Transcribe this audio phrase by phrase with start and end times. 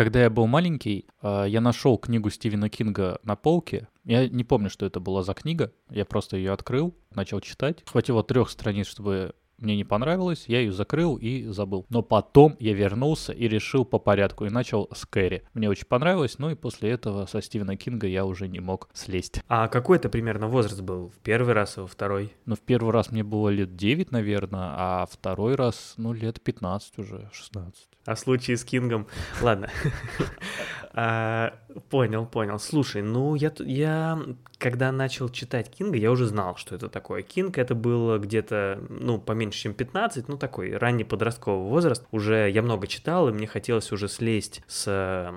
[0.00, 3.86] Когда я был маленький, э, я нашел книгу Стивена Кинга на полке.
[4.06, 5.74] Я не помню, что это была за книга.
[5.90, 7.84] Я просто ее открыл, начал читать.
[7.84, 11.86] Хватило трех страниц, чтобы мне не понравилось, я ее закрыл и забыл.
[11.88, 15.44] Но потом я вернулся и решил по порядку и начал с Кэрри.
[15.54, 19.42] Мне очень понравилось, ну и после этого со Стивена Кинга я уже не мог слезть.
[19.48, 21.08] А какой это примерно возраст был?
[21.08, 22.32] В первый раз и во второй?
[22.46, 26.98] Ну, в первый раз мне было лет 9, наверное, а второй раз, ну, лет 15
[26.98, 27.88] уже, 16.
[28.06, 29.06] А случае с Кингом?
[29.42, 29.68] Ладно.
[31.88, 32.58] Понял, понял.
[32.58, 34.20] Слушай, ну я, я
[34.60, 37.22] когда начал читать Кинга, я уже знал, что это такое.
[37.22, 42.04] Кинг это было где-то, ну, поменьше, чем 15, ну, такой ранний подростковый возраст.
[42.10, 45.32] Уже я много читал, и мне хотелось уже слезть с э,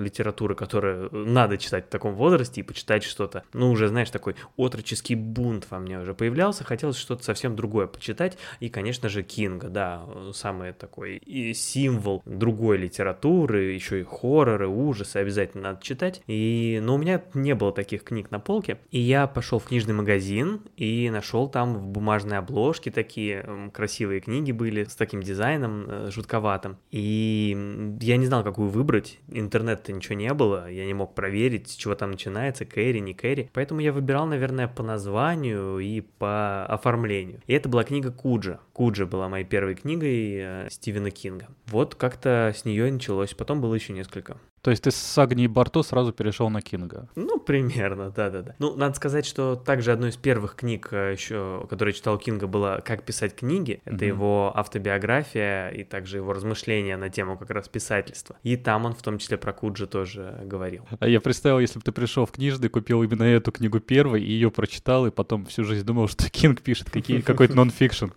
[0.00, 3.42] литературы, которую надо читать в таком возрасте, и почитать что-то.
[3.52, 8.38] Ну, уже, знаешь, такой отроческий бунт во мне уже появлялся, хотелось что-то совсем другое почитать.
[8.60, 15.16] И, конечно же, Кинга, да, самый такой и символ другой литературы, еще и хорроры, ужасы
[15.16, 16.22] обязательно надо читать.
[16.26, 18.78] И, но у меня не было таких книг на полке.
[18.90, 24.52] И я пошел в книжный магазин и нашел там в бумажной обложке такие красивые книги
[24.52, 26.78] были с таким дизайном э, жутковатым.
[26.90, 29.18] И я не знал, какую выбрать.
[29.28, 33.50] Интернета ничего не было, я не мог проверить, с чего там начинается, Кэрри, не Кэрри.
[33.52, 37.40] Поэтому я выбирал, наверное, по названию и по оформлению.
[37.46, 38.60] И это была книга Куджа.
[38.72, 41.48] Куджа была моей первой книгой э, Стивена Кинга.
[41.66, 43.34] Вот как-то с нее и началось.
[43.34, 44.38] Потом было еще несколько.
[44.68, 47.08] То есть ты с Агнии Барто сразу перешел на Кинга?
[47.16, 48.54] Ну, примерно, да-да-да.
[48.58, 52.82] Ну, надо сказать, что также одной из первых книг э, еще, которую читал Кинга, была
[52.82, 53.80] «Как писать книги».
[53.86, 54.08] Это mm-hmm.
[54.08, 58.36] его автобиография и также его размышления на тему как раз писательства.
[58.42, 60.86] И там он в том числе про Куджо тоже говорил.
[61.00, 64.30] А я представил, если бы ты пришел в книжный, купил именно эту книгу первой, и
[64.30, 68.08] ее прочитал, и потом всю жизнь думал, что Кинг пишет какие, какой-то нон-фикшн.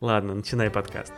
[0.00, 1.12] Ладно, начинай подкаст.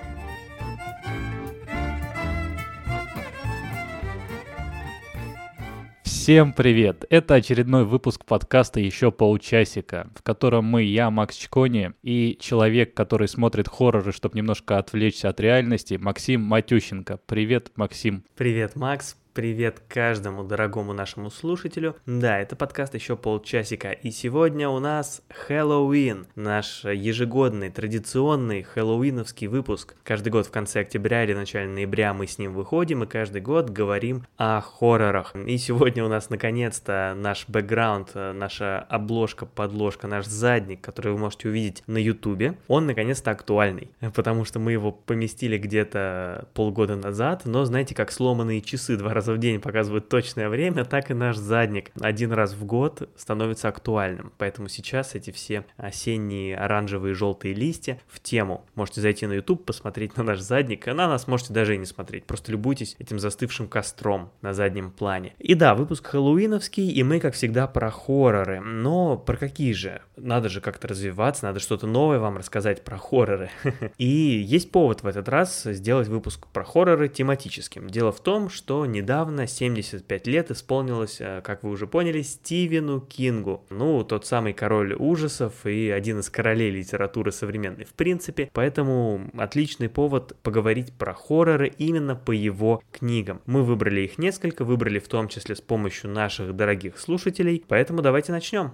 [6.23, 7.07] Всем привет!
[7.09, 13.27] Это очередной выпуск подкаста «Еще полчасика», в котором мы, я, Макс Чкони, и человек, который
[13.27, 17.21] смотрит хорроры, чтобы немножко отвлечься от реальности, Максим Матющенко.
[17.25, 18.23] Привет, Максим.
[18.37, 19.17] Привет, Макс.
[19.41, 21.97] Привет каждому дорогому нашему слушателю.
[22.05, 29.95] Да, это подкаст еще полчасика, и сегодня у нас Хэллоуин, наш ежегодный, традиционный хэллоуиновский выпуск.
[30.05, 33.71] Каждый год в конце октября или начале ноября мы с ним выходим, и каждый год
[33.71, 35.35] говорим о хоррорах.
[35.35, 41.49] И сегодня у нас наконец-то наш бэкграунд, наша обложка, подложка, наш задник, который вы можете
[41.49, 47.65] увидеть на ютубе, он наконец-то актуальный, потому что мы его поместили где-то полгода назад, но
[47.65, 51.91] знаете, как сломанные часы два раза в день показывают точное время, так и наш задник
[52.01, 54.33] один раз в год становится актуальным.
[54.39, 58.67] Поэтому сейчас эти все осенние оранжевые и желтые листья в тему.
[58.75, 61.87] Можете зайти на YouTube, посмотреть на наш задник, а на нас можете даже и не
[61.87, 62.25] смотреть.
[62.25, 65.35] Просто любуйтесь этим застывшим костром на заднем плане.
[65.39, 68.61] И да, выпуск хэллоуиновский, и мы, как всегда, про хорроры.
[68.61, 70.03] Но про какие же?
[70.17, 73.51] Надо же как-то развиваться, надо что-то новое вам рассказать про хорроры.
[73.99, 77.89] И есть повод в этот раз сделать выпуск про хорроры тематическим.
[77.89, 83.01] Дело в том, что недавно недавно 75 лет исполнилось, э, как вы уже поняли, Стивену
[83.01, 83.65] Кингу.
[83.69, 88.49] Ну, тот самый король ужасов и один из королей литературы современной в принципе.
[88.53, 93.41] Поэтому отличный повод поговорить про хорроры именно по его книгам.
[93.47, 97.65] Мы выбрали их несколько, выбрали в том числе с помощью наших дорогих слушателей.
[97.67, 98.71] Поэтому давайте начнем.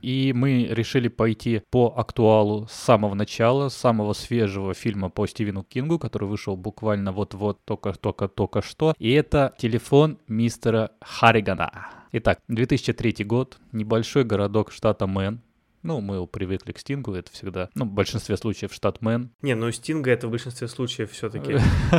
[0.00, 5.64] И мы решили пойти по актуалу с самого начала, с самого свежего фильма по Стивену
[5.64, 8.94] Кингу, который вышел буквально вот-вот, только-только-только что.
[8.98, 11.88] И это телефон мистера Харригана.
[12.12, 15.42] Итак, 2003 год, небольшой городок штата Мэн,
[15.82, 19.30] ну, мы привыкли к Стингу, это всегда, ну, в большинстве случаев штатмен.
[19.42, 21.52] Не, ну Стинга это в большинстве случаев все-таки.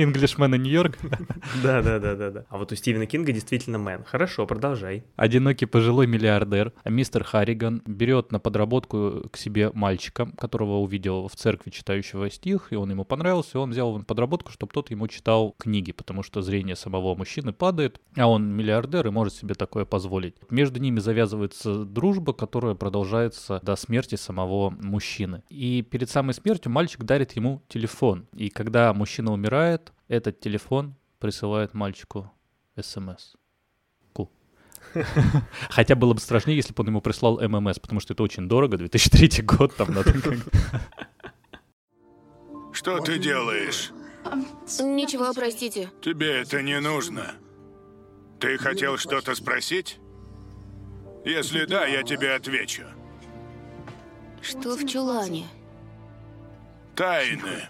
[0.00, 0.98] Инглишмен и Нью-Йорк?
[1.62, 2.44] Да, да, да, да, да.
[2.48, 4.04] А вот у Стивена Кинга действительно мэн.
[4.04, 5.04] Хорошо, продолжай.
[5.16, 11.70] Одинокий пожилой миллиардер, мистер Харриган, берет на подработку к себе мальчика, которого увидел в церкви
[11.70, 15.08] читающего стих, и он ему понравился, и он взял его на подработку, чтобы тот ему
[15.08, 19.84] читал книги, потому что зрение самого мужчины падает, а он миллиардер и может себе такое
[19.84, 20.34] позволить.
[20.50, 25.42] Между ними завязывается дружба, которая продолжается продолжается до смерти самого мужчины.
[25.50, 28.26] И перед самой смертью мальчик дарит ему телефон.
[28.34, 32.32] И когда мужчина умирает, этот телефон присылает мальчику
[32.80, 33.34] смс.
[35.70, 38.76] Хотя было бы страшнее, если бы он ему прислал ММС, потому что это очень дорого,
[38.76, 40.12] 2003 год, там надо
[42.72, 43.90] Что ты делаешь?
[44.80, 45.90] Ничего, простите.
[46.02, 47.34] Тебе это не нужно.
[48.40, 49.98] Ты хотел что-то спросить?
[51.24, 52.82] Если да, я тебе отвечу.
[54.42, 55.46] Что в чулане?
[56.96, 57.62] Тайны.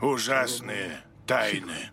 [0.00, 1.90] ужасные тайны.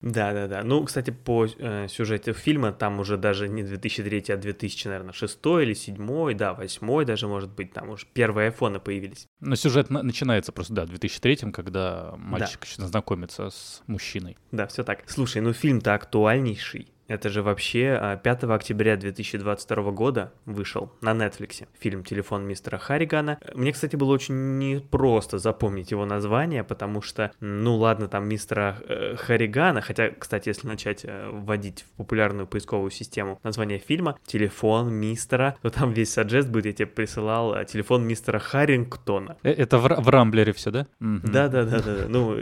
[0.00, 0.62] Да, да, да.
[0.62, 5.38] Ну, кстати, по э, сюжету фильма там уже даже не 2003, а 2000, наверное, 6
[5.44, 9.26] или 7, да, 8 даже, может быть, там уже первые айфоны появились.
[9.40, 14.38] Но сюжет на- начинается просто, да, в 2003, когда мальчик еще знакомится с мужчиной.
[14.52, 15.02] Да, все так.
[15.10, 16.88] Слушай, ну фильм-то актуальнейший.
[17.10, 23.40] Это же вообще а, 5 октября 2022 года вышел на Netflix фильм «Телефон мистера Харригана».
[23.52, 29.16] Мне, кстати, было очень непросто запомнить его название, потому что, ну ладно, там мистера э,
[29.16, 35.56] Харригана, хотя, кстати, если начать э, вводить в популярную поисковую систему название фильма «Телефон мистера»,
[35.62, 39.36] то там весь саджест будет, я тебе присылал э, «Телефон мистера Харрингтона».
[39.42, 40.86] Э, Это в, в Рамблере все, да?
[41.00, 41.32] Мгм.
[41.32, 42.04] Да, да, да, да, да.
[42.08, 42.36] Ну,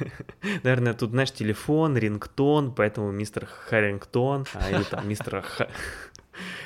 [0.64, 3.99] наверное, тут, знаешь, телефон, рингтон, поэтому мистер Харрингтон,
[4.54, 5.44] а, или там мистера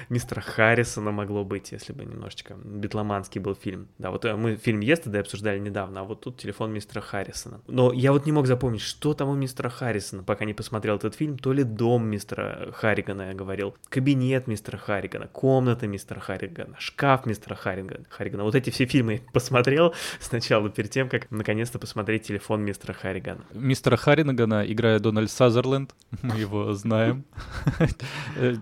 [0.09, 3.89] мистера Харрисона могло быть, если бы немножечко битломанский был фильм.
[3.99, 7.61] Да, вот э, мы фильм «Естеды» обсуждали недавно, а вот тут телефон мистера Харрисона.
[7.67, 11.15] Но я вот не мог запомнить, что там у мистера Харрисона, пока не посмотрел этот
[11.15, 11.39] фильм.
[11.39, 17.55] То ли дом мистера Харригана, я говорил, кабинет мистера Харригана, комната мистера Харригана, шкаф мистера
[17.55, 18.05] Харригана.
[18.09, 18.45] Харригана.
[18.45, 23.45] Вот эти все фильмы я посмотрел сначала, перед тем, как наконец-то посмотреть телефон мистера Харригана.
[23.53, 27.25] Мистера Харринагана играет Дональд Сазерленд, мы его знаем.
[28.37, 28.57] Э,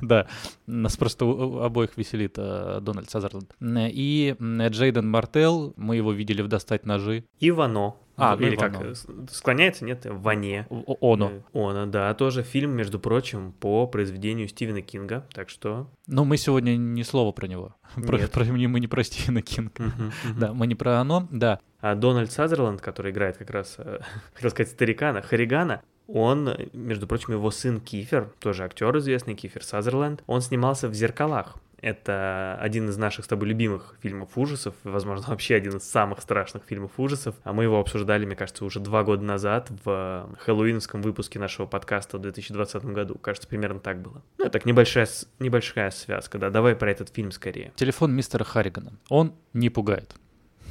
[0.00, 0.26] Да,
[0.66, 3.54] нас просто обоих веселит э, Дональд Сазерленд.
[3.60, 7.24] Э, И м, Джейден Мартел, мы его видели в «Достать ножи».
[7.40, 7.94] Ивано.
[8.20, 8.86] А, ну, Или как, Ивано.
[8.90, 10.66] э, с- склоняется, нет, Ване.
[11.00, 11.30] Оно.
[11.30, 11.40] Э,
[11.70, 15.88] Оно, да, тоже фильм, между прочим, по произведению Стивена Кинга, так что...
[16.08, 17.76] Но мы сегодня ни слова про него.
[17.94, 18.32] Про, Нет.
[18.32, 19.70] про- мы не про Стивена Кинга.
[19.78, 20.38] мгм, мгм.
[20.40, 21.60] Да, мы не про оно, да.
[21.80, 24.00] А Дональд Сазерленд, который играет как раз, э,
[24.34, 29.62] хотел сказать, старикана, Харригана, он, э, между прочим, его сын Кифер, тоже актер известный, Кифер
[29.62, 31.56] Сазерленд, он снимался в «Зеркалах».
[31.80, 36.64] Это один из наших с тобой любимых фильмов ужасов, возможно, вообще один из самых страшных
[36.64, 37.36] фильмов ужасов.
[37.44, 42.18] А мы его обсуждали, мне кажется, уже два года назад в хэллоуиновском выпуске нашего подкаста
[42.18, 43.14] в 2020 году.
[43.16, 44.22] Кажется, примерно так было.
[44.38, 45.06] Ну, это так небольшая,
[45.38, 46.50] небольшая связка, да.
[46.50, 47.72] Давай про этот фильм скорее.
[47.76, 48.94] Телефон мистера Харригана.
[49.08, 50.16] Он не пугает.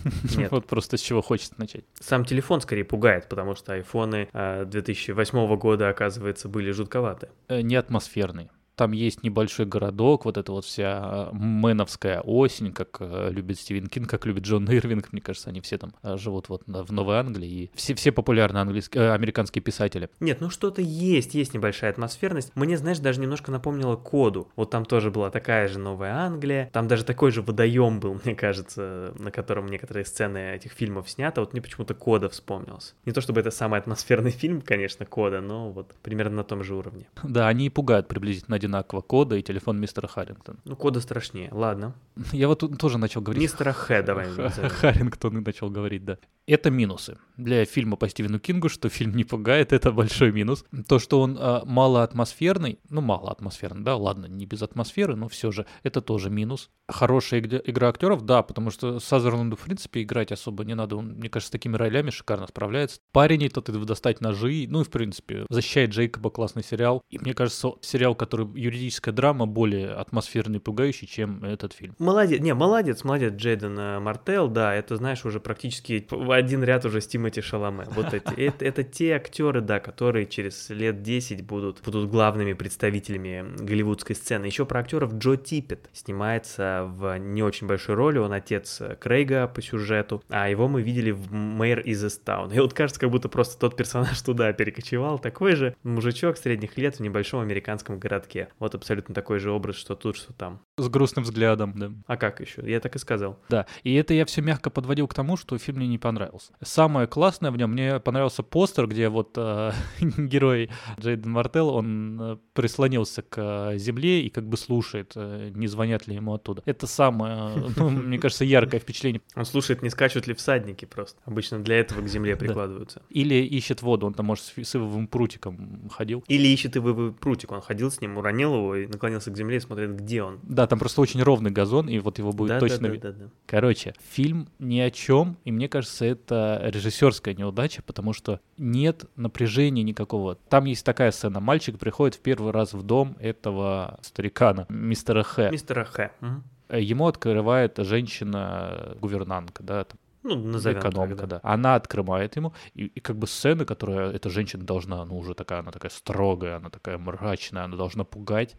[0.38, 0.52] Нет.
[0.52, 1.84] Вот просто с чего хочется начать.
[2.00, 7.30] Сам телефон скорее пугает, потому что айфоны э, 2008 года, оказывается, были жутковаты.
[7.48, 8.50] Э, Не атмосферный.
[8.78, 13.88] Там есть небольшой городок, вот эта вот вся э, мэновская осень, как э, любит Стивен
[13.88, 15.12] Кинг, как любит Джон Ирвинг.
[15.12, 17.50] Мне кажется, они все там э, живут вот в Новой Англии.
[17.50, 20.12] И все, все популярные английские, э, американские писатели.
[20.20, 22.52] Нет, ну что-то есть, есть небольшая атмосферность.
[22.54, 24.48] Мне, знаешь, даже немножко напомнило коду.
[24.56, 26.70] Вот там тоже была такая же Новая Англия.
[26.72, 31.40] Там даже такой же водоем был, мне кажется, на котором некоторые сцены этих фильмов сняты.
[31.40, 32.94] Вот мне почему-то кода вспомнился.
[33.06, 36.76] Не то чтобы это самый атмосферный фильм, конечно, кода, но вот примерно на том же
[36.76, 37.08] уровне.
[37.24, 40.60] Да, они и пугают приблизительно одинаково кода и телефон мистера Харрингтона.
[40.66, 41.50] Ну, кода страшнее.
[41.52, 41.96] Ладно.
[42.34, 43.42] Я вот тут тоже начал говорить.
[43.42, 44.28] Мистера Х давай.
[44.70, 46.18] Харрингтон и начал говорить, да.
[46.46, 47.18] Это минусы.
[47.38, 50.66] Для фильма по Стивену Кингу, что фильм не пугает, это большой минус.
[50.88, 55.28] То, что он а, мало атмосферный, ну, мало атмосферный, да, ладно, не без атмосферы, но
[55.28, 56.70] все же, это тоже минус.
[56.88, 60.96] Хорошая игра, актеров, да, потому что Сазерленду, в принципе, играть особо не надо.
[60.96, 63.00] Он, мне кажется, с такими ролями шикарно справляется.
[63.12, 67.02] Парень этот достать ножи, ну и, в принципе, защищает Джейкоба, классный сериал.
[67.10, 71.96] И мне кажется, сериал, который юридическая драма, более атмосферный и пугающий, чем этот фильм.
[72.00, 76.86] Молодец, не, молодец, молодец, Джейден э, Мартел, да, это, знаешь, уже практически в один ряд
[76.86, 77.86] уже с Тимоти Шаломе.
[77.92, 83.46] Вот эти, это, это те актеры, да, которые через лет 10 будут, будут главными представителями
[83.60, 84.46] голливудской сцены.
[84.46, 89.48] Еще про актеров Джо Типпет снимается в не очень большой роли, он отец э, Крейга
[89.48, 92.52] по сюжету, а его мы видели в Мэйр из Эстаун.
[92.52, 96.96] И вот кажется, как будто просто тот персонаж туда перекочевал, такой же мужичок средних лет
[96.96, 98.47] в небольшом американском городке.
[98.60, 100.67] Вот абсолютно такой же образ, что тут, что там.
[100.80, 101.92] С грустным взглядом, да.
[102.06, 102.62] А как еще?
[102.64, 103.40] Я так и сказал.
[103.50, 106.54] Да, и это я все мягко подводил к тому, что фильм мне не понравился.
[106.62, 110.70] Самое классное в нем, мне понравился постер, где вот э, герой
[111.00, 116.06] Джейден Мартел, он э, прислонился к э, земле и как бы слушает, э, не звонят
[116.06, 116.62] ли ему оттуда.
[116.68, 119.24] Это самое, ну, мне кажется, яркое впечатление.
[119.36, 121.20] Он слушает, не скачут ли всадники просто.
[121.26, 123.02] Обычно для этого к земле прикладываются.
[123.10, 126.24] Или ищет воду, он там, может, с ивовым прутиком ходил.
[126.28, 127.52] Или ищет и вы прутик.
[127.52, 130.40] Он ходил с ним, уронил его и наклонился к земле и смотрит, где он.
[130.44, 133.12] Да, там просто очень ровный газон, и вот его будет да, точно да, да, да,
[133.12, 133.30] да.
[133.46, 139.84] Короче, фильм ни о чем, и мне кажется, это режиссерская неудача, потому что нет напряжения
[139.84, 140.36] никакого.
[140.50, 141.40] Там есть такая сцена.
[141.40, 145.50] Мальчик приходит в первый раз в дом этого старикана, мистера Х.
[145.50, 146.12] Мистера Х.
[146.22, 146.44] Мгм.
[146.70, 151.28] Ему открывает женщина-гувернантка, да, там, Ну, назовем так, экономка, да.
[151.28, 151.40] да.
[151.44, 155.60] Она открывает ему, и, и как бы сцена, которая эта женщина должна, ну, уже такая,
[155.60, 158.56] она такая строгая, она такая мрачная, она должна пугать.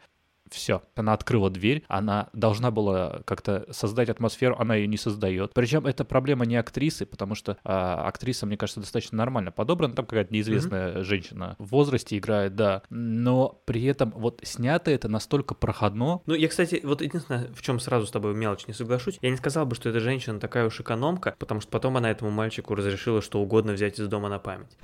[0.51, 5.53] Все, она открыла дверь, она должна была как-то создать атмосферу, она ее не создает.
[5.55, 9.95] Причем это проблема не актрисы, потому что а, актриса, мне кажется, достаточно нормально подобрана.
[9.95, 11.03] Там какая-то неизвестная mm-hmm.
[11.05, 12.83] женщина в возрасте играет, да.
[12.91, 16.23] Но при этом вот снято это настолько проходно.
[16.27, 19.37] Ну, я, кстати, вот единственное, в чем сразу с тобой мелочь не соглашусь, я не
[19.37, 23.23] сказал бы, что эта женщина такая уж экономка, потому что потом она этому мальчику разрешила
[23.23, 24.77] что угодно взять из дома на память.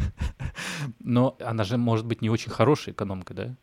[0.98, 3.56] Но она же может быть не очень хорошей экономкой, да?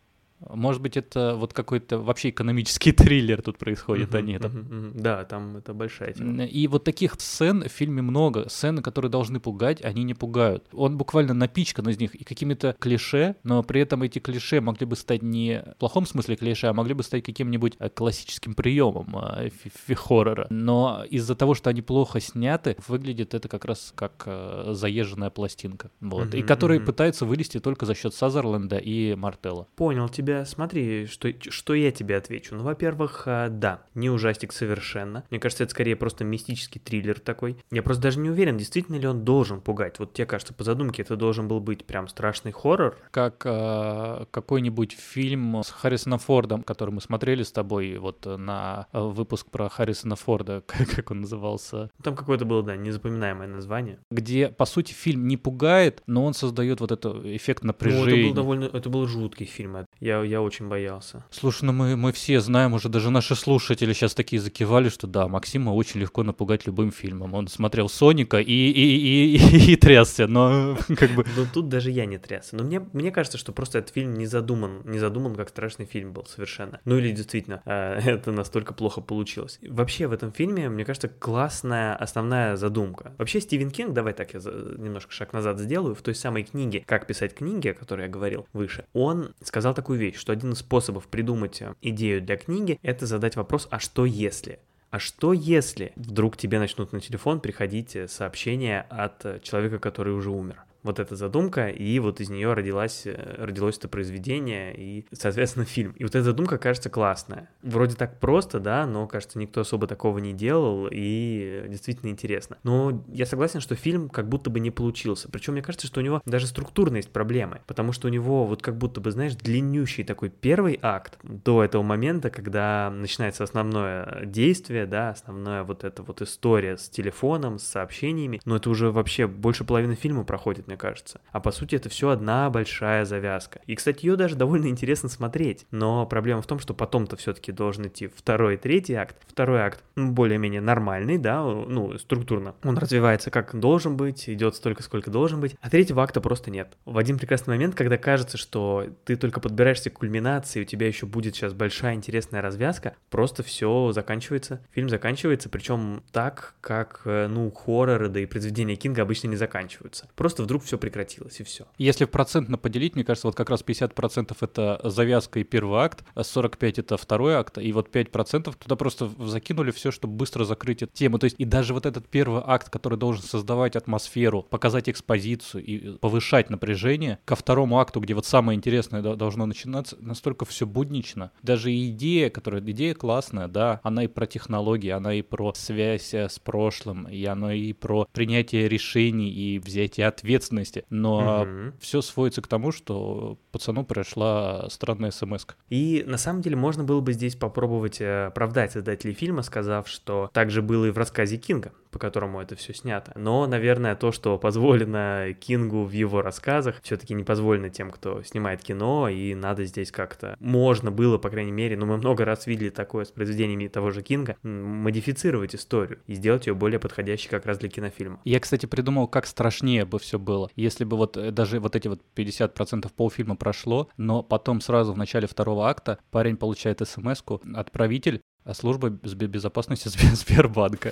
[0.49, 4.47] Может быть, это вот какой-то вообще экономический триллер тут происходит, uh-huh, а не это.
[4.47, 5.01] Uh-huh, uh-huh.
[5.01, 6.45] Да, там это большая тема.
[6.45, 8.49] И вот таких сцен в фильме много.
[8.49, 10.65] Сцены, которые должны пугать, они не пугают.
[10.73, 14.95] Он буквально напичкан из них и какими-то клише, но при этом эти клише могли бы
[14.95, 19.49] стать не в плохом смысле клише, а могли бы стать каким-нибудь э, классическим приемом э,
[19.95, 20.47] хоррора.
[20.49, 25.91] Но из-за того, что они плохо сняты, выглядит это как раз как э, заезженная пластинка.
[25.99, 26.33] Вот.
[26.33, 26.85] Uh-huh, и которые uh-huh.
[26.85, 29.67] пытаются вылезти только за счет Сазерленда и Мартелла.
[29.75, 32.55] Понял тебя тебя, смотри, что, что я тебе отвечу.
[32.55, 35.23] Ну, во-первых, а, да, не ужастик совершенно.
[35.29, 37.57] Мне кажется, это скорее просто мистический триллер такой.
[37.71, 39.99] Я просто даже не уверен, действительно ли он должен пугать.
[39.99, 42.97] Вот тебе кажется, по задумке это должен был быть прям страшный хоррор.
[43.11, 49.47] Как э, какой-нибудь фильм с Харрисоном Фордом, который мы смотрели с тобой вот на выпуск
[49.49, 50.63] про Харрисона Форда,
[50.95, 51.89] как он назывался.
[52.03, 53.99] Там какое-то было, да, незапоминаемое название.
[54.09, 58.05] Где, по сути, фильм не пугает, но он создает вот этот эффект напряжения.
[58.05, 59.85] Ну, это был довольно, это был жуткий фильм.
[59.99, 61.23] Я я, очень боялся.
[61.29, 65.27] Слушай, ну мы, мы все знаем, уже даже наши слушатели сейчас такие закивали, что да,
[65.27, 67.33] Максима очень легко напугать любым фильмом.
[67.33, 71.25] Он смотрел Соника и, и, и, и, и трясся, но как бы...
[71.35, 72.55] Но тут даже я не трясся.
[72.55, 76.13] Но мне, мне кажется, что просто этот фильм не задуман, не задуман как страшный фильм
[76.13, 76.79] был совершенно.
[76.85, 79.59] Ну или действительно, э, это настолько плохо получилось.
[79.61, 83.13] Вообще в этом фильме, мне кажется, классная основная задумка.
[83.17, 87.07] Вообще Стивен Кинг, давай так я немножко шаг назад сделаю, в той самой книге «Как
[87.07, 91.07] писать книги», о которой я говорил выше, он сказал такую вещь, что один из способов
[91.07, 94.59] придумать э, идею для книги— это задать вопрос «а что если?».
[94.91, 100.13] А что если вдруг тебе начнут на телефон приходить э, сообщения от э, человека, который
[100.13, 100.63] уже умер?
[100.83, 105.91] Вот эта задумка, и вот из нее родилась, э, родилось это произведение и, соответственно, фильм.
[105.93, 107.49] И вот эта задумка кажется классная.
[107.61, 112.57] Вроде так просто, да, но, кажется, никто особо такого не делал, и действительно интересно.
[112.63, 115.29] Но я согласен, что фильм как будто бы не получился.
[115.29, 118.61] Причем мне кажется, что у него даже структурно есть проблемы, потому что у него вот
[118.61, 124.85] как будто бы, знаешь, длиннющий такой первый акт до этого момента, когда начинается основное действие,
[124.85, 129.63] да, основная вот эта вот история с телефоном, с сообщениями, но это уже вообще больше
[129.63, 131.19] половины фильма проходит, мне кажется.
[131.31, 133.59] А по сути это все одна большая завязка.
[133.67, 135.67] И, кстати, ее даже довольно интересно смотреть.
[135.71, 139.17] Но проблема в том, что потом-то все-таки должен идти второй и третий акт.
[139.27, 142.55] Второй акт более-менее нормальный, да, ну, структурно.
[142.63, 145.55] Он развивается как должен быть, идет столько, сколько должен быть.
[145.61, 146.77] А третьего акта просто нет.
[146.85, 151.05] В один прекрасный момент, когда кажется, что ты только подбираешься к кульминации, у тебя еще
[151.05, 154.61] будет сейчас большая интересная развязка, просто все заканчивается.
[154.71, 160.07] Фильм заканчивается, причем так, как, э, ну, хорроры, да и произведения Кинга обычно не заканчиваются.
[160.15, 161.65] Просто вдруг вдруг все прекратилось, и все.
[161.77, 166.21] Если процентно поделить, мне кажется, вот как раз 50% это завязка и первый акт, а
[166.21, 170.93] 45% это второй акт, и вот 5% туда просто закинули все, чтобы быстро закрыть эту
[170.93, 171.19] тему.
[171.19, 175.97] То есть и даже вот этот первый акт, который должен создавать атмосферу, показать экспозицию и
[175.97, 181.31] повышать напряжение, ко второму акту, где вот самое интересное должно начинаться, настолько все буднично.
[181.43, 186.29] Даже идея, которая идея классная, да, она и про технологии, она и про связь э,
[186.29, 191.73] с прошлым, и она и про принятие решений и взятие ответственности ответственности, но угу.
[191.79, 195.45] все сводится к тому, что пацану пришла странная смс.
[195.69, 200.29] И на самом деле можно было бы здесь попробовать э, оправдать создателей фильма, сказав, что
[200.33, 203.11] так же было и в рассказе Кинга по которому это все снято.
[203.15, 208.63] Но, наверное, то, что позволено Кингу в его рассказах, все-таки не позволено тем, кто снимает
[208.63, 212.69] кино, и надо здесь как-то, можно было, по крайней мере, но мы много раз видели
[212.69, 217.57] такое с произведениями того же Кинга, модифицировать историю и сделать ее более подходящей как раз
[217.57, 218.21] для кинофильма.
[218.23, 221.87] Я, кстати, придумал, как страшнее бы все было, если бы вот э, даже вот эти
[221.87, 227.21] вот 50% полфильма прошло, но потом сразу в начале второго акта парень получает смс
[227.53, 230.91] отправитель а служба безопасности Сбербанка.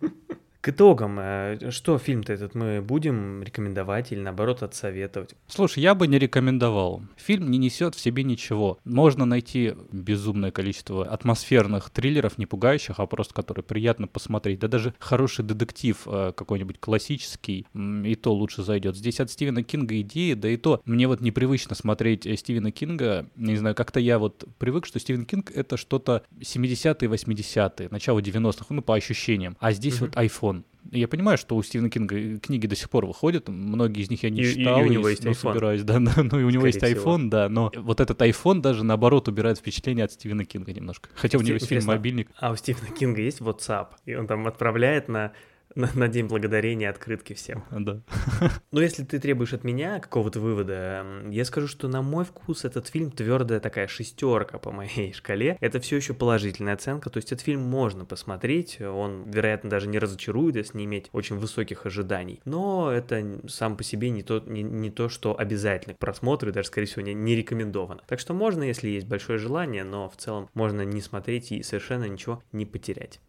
[0.62, 5.34] К итогам, э, что фильм-то этот мы будем рекомендовать или наоборот отсоветовать?
[5.48, 7.02] Слушай, я бы не рекомендовал.
[7.18, 8.78] Фильм не несет в себе ничего.
[8.84, 14.60] Можно найти безумное количество атмосферных триллеров, не пугающих, а просто которые приятно посмотреть.
[14.60, 18.96] Да даже хороший детектив э, какой-нибудь классический, и то лучше зайдет.
[18.96, 23.26] Здесь от Стивена Кинга идеи, да и то мне вот непривычно смотреть э, Стивена Кинга.
[23.36, 28.66] Не знаю, как-то я вот привык, что Стивен Кинг это что-то 70-е, 80-е, начало 90-х,
[28.70, 29.58] ну по ощущениям.
[29.60, 30.00] А здесь mm-hmm.
[30.02, 30.51] вот iPhone.
[30.90, 34.30] Я понимаю, что у Стивена Кинга книги до сих пор выходят, многие из них я
[34.30, 35.36] не И- и- и читал, у него и, есть ну, iPhone.
[35.36, 37.16] собираюсь, да, да, ну и у него Скорее есть всего.
[37.18, 41.10] iPhone, да, но вот этот iPhone даже наоборот убирает впечатление от Стивена Кинга немножко.
[41.14, 41.86] Хотя у него есть фильм.
[41.86, 42.30] «Мобильник».
[42.40, 45.34] А у Стивена Кинга есть WhatsApp, и он там отправляет на,
[45.76, 47.64] на, День Благодарения открытки всем.
[47.72, 48.02] Да.
[48.72, 52.88] Но если ты требуешь от меня какого-то вывода, я скажу, что на мой вкус этот
[52.88, 55.58] фильм твердая такая шестерка по моей шкале.
[55.60, 60.00] Это все еще положительная оценка, то есть этот фильм можно посмотреть, он, вероятно, даже не
[60.00, 62.42] разочарует, если не иметь очень высоких ожиданий.
[62.46, 66.54] Но это сам по себе не то, не, не то что обязательно к просмотру, и
[66.54, 68.02] даже, скорее всего, не, не рекомендовано.
[68.08, 72.06] Так что можно, если есть большое желание, но в целом можно не смотреть и совершенно
[72.06, 73.20] ничего не потерять.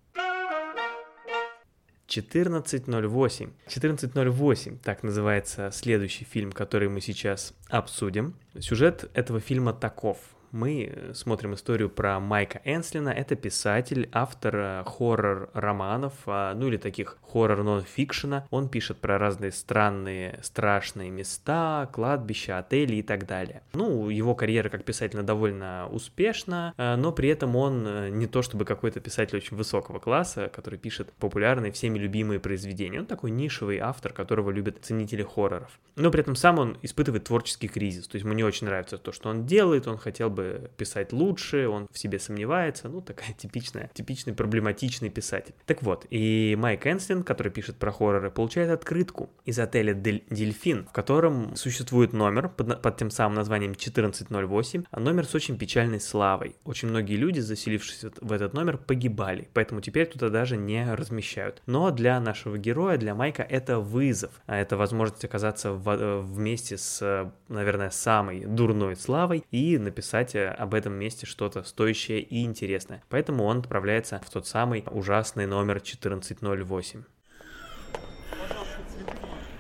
[2.21, 3.51] 14.08.
[3.69, 8.35] 14.08, так называется следующий фильм, который мы сейчас обсудим.
[8.59, 10.19] Сюжет этого фильма таков.
[10.53, 13.09] Мы смотрим историю про Майка Энслина.
[13.09, 18.47] Это писатель, автор э, хоррор-романов, а, ну или таких хоррор-нон-фикшена.
[18.51, 23.63] Он пишет про разные странные, страшные места, кладбища, отели и так далее.
[23.73, 28.43] Ну, его карьера как писателя довольно успешна, э, но при этом он э, не то
[28.43, 33.01] чтобы какой-то писатель очень высокого класса, который пишет популярные, всеми любимые произведения.
[33.01, 35.81] Он такой нишевый автор, которого любят ценители хорроров.
[35.97, 38.07] Но при этом сам он испытывает творческий кризис.
[38.07, 40.42] То есть ему не очень нравится то, что он делает, он хотел бы
[40.77, 42.89] писать лучше, он в себе сомневается.
[42.89, 45.55] Ну, такая типичная, типичный проблематичный писатель.
[45.67, 50.87] Так вот, и Майк Энслин, который пишет про хорроры, получает открытку из отеля Дель- Дельфин,
[50.87, 56.01] в котором существует номер под, под тем самым названием 1408, а номер с очень печальной
[56.01, 56.57] славой.
[56.65, 61.63] Очень многие люди, заселившись в этот номер, погибали, поэтому теперь туда даже не размещают.
[61.67, 66.77] Но для нашего героя, для Майка, это вызов, а это возможность оказаться в- э, вместе
[66.79, 72.45] с, э, наверное, самой дурной славой и написать э, об этом месте что-то стоящее и
[72.45, 73.03] интересное.
[73.09, 77.05] Поэтому он отправляется в тот самый ужасный номер 1408.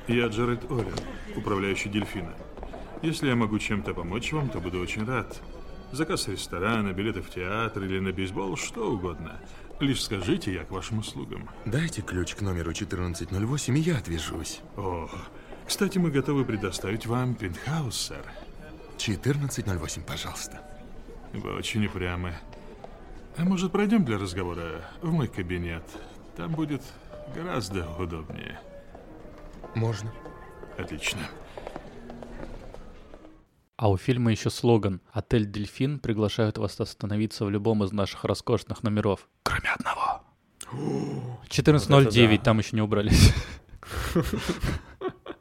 [0.08, 0.94] Я Джаред Орен,
[1.36, 2.34] управляющий дельфина.
[3.02, 5.40] Если я могу чем-то помочь вам, то буду очень рад.
[5.92, 9.40] Заказ ресторана, билеты в театр или на бейсбол, что угодно.
[9.80, 11.48] Лишь скажите, я к вашим услугам.
[11.64, 14.60] Дайте ключ к номеру 1408, и я отвяжусь.
[14.76, 15.10] О,
[15.66, 18.24] кстати, мы готовы предоставить вам пентхаус, сэр.
[18.96, 20.60] 1408, пожалуйста.
[21.32, 22.34] Вы очень упрямы.
[23.36, 25.82] А может, пройдем для разговора в мой кабинет?
[26.36, 26.82] Там будет
[27.34, 28.60] гораздо удобнее.
[29.74, 30.12] Можно.
[30.76, 31.20] Отлично.
[33.76, 38.82] А у фильма еще слоган «Отель Дельфин приглашают вас остановиться в любом из наших роскошных
[38.82, 40.22] номеров, кроме одного».
[41.48, 42.44] 14.09, Вот да.
[42.44, 43.34] там еще не убрались.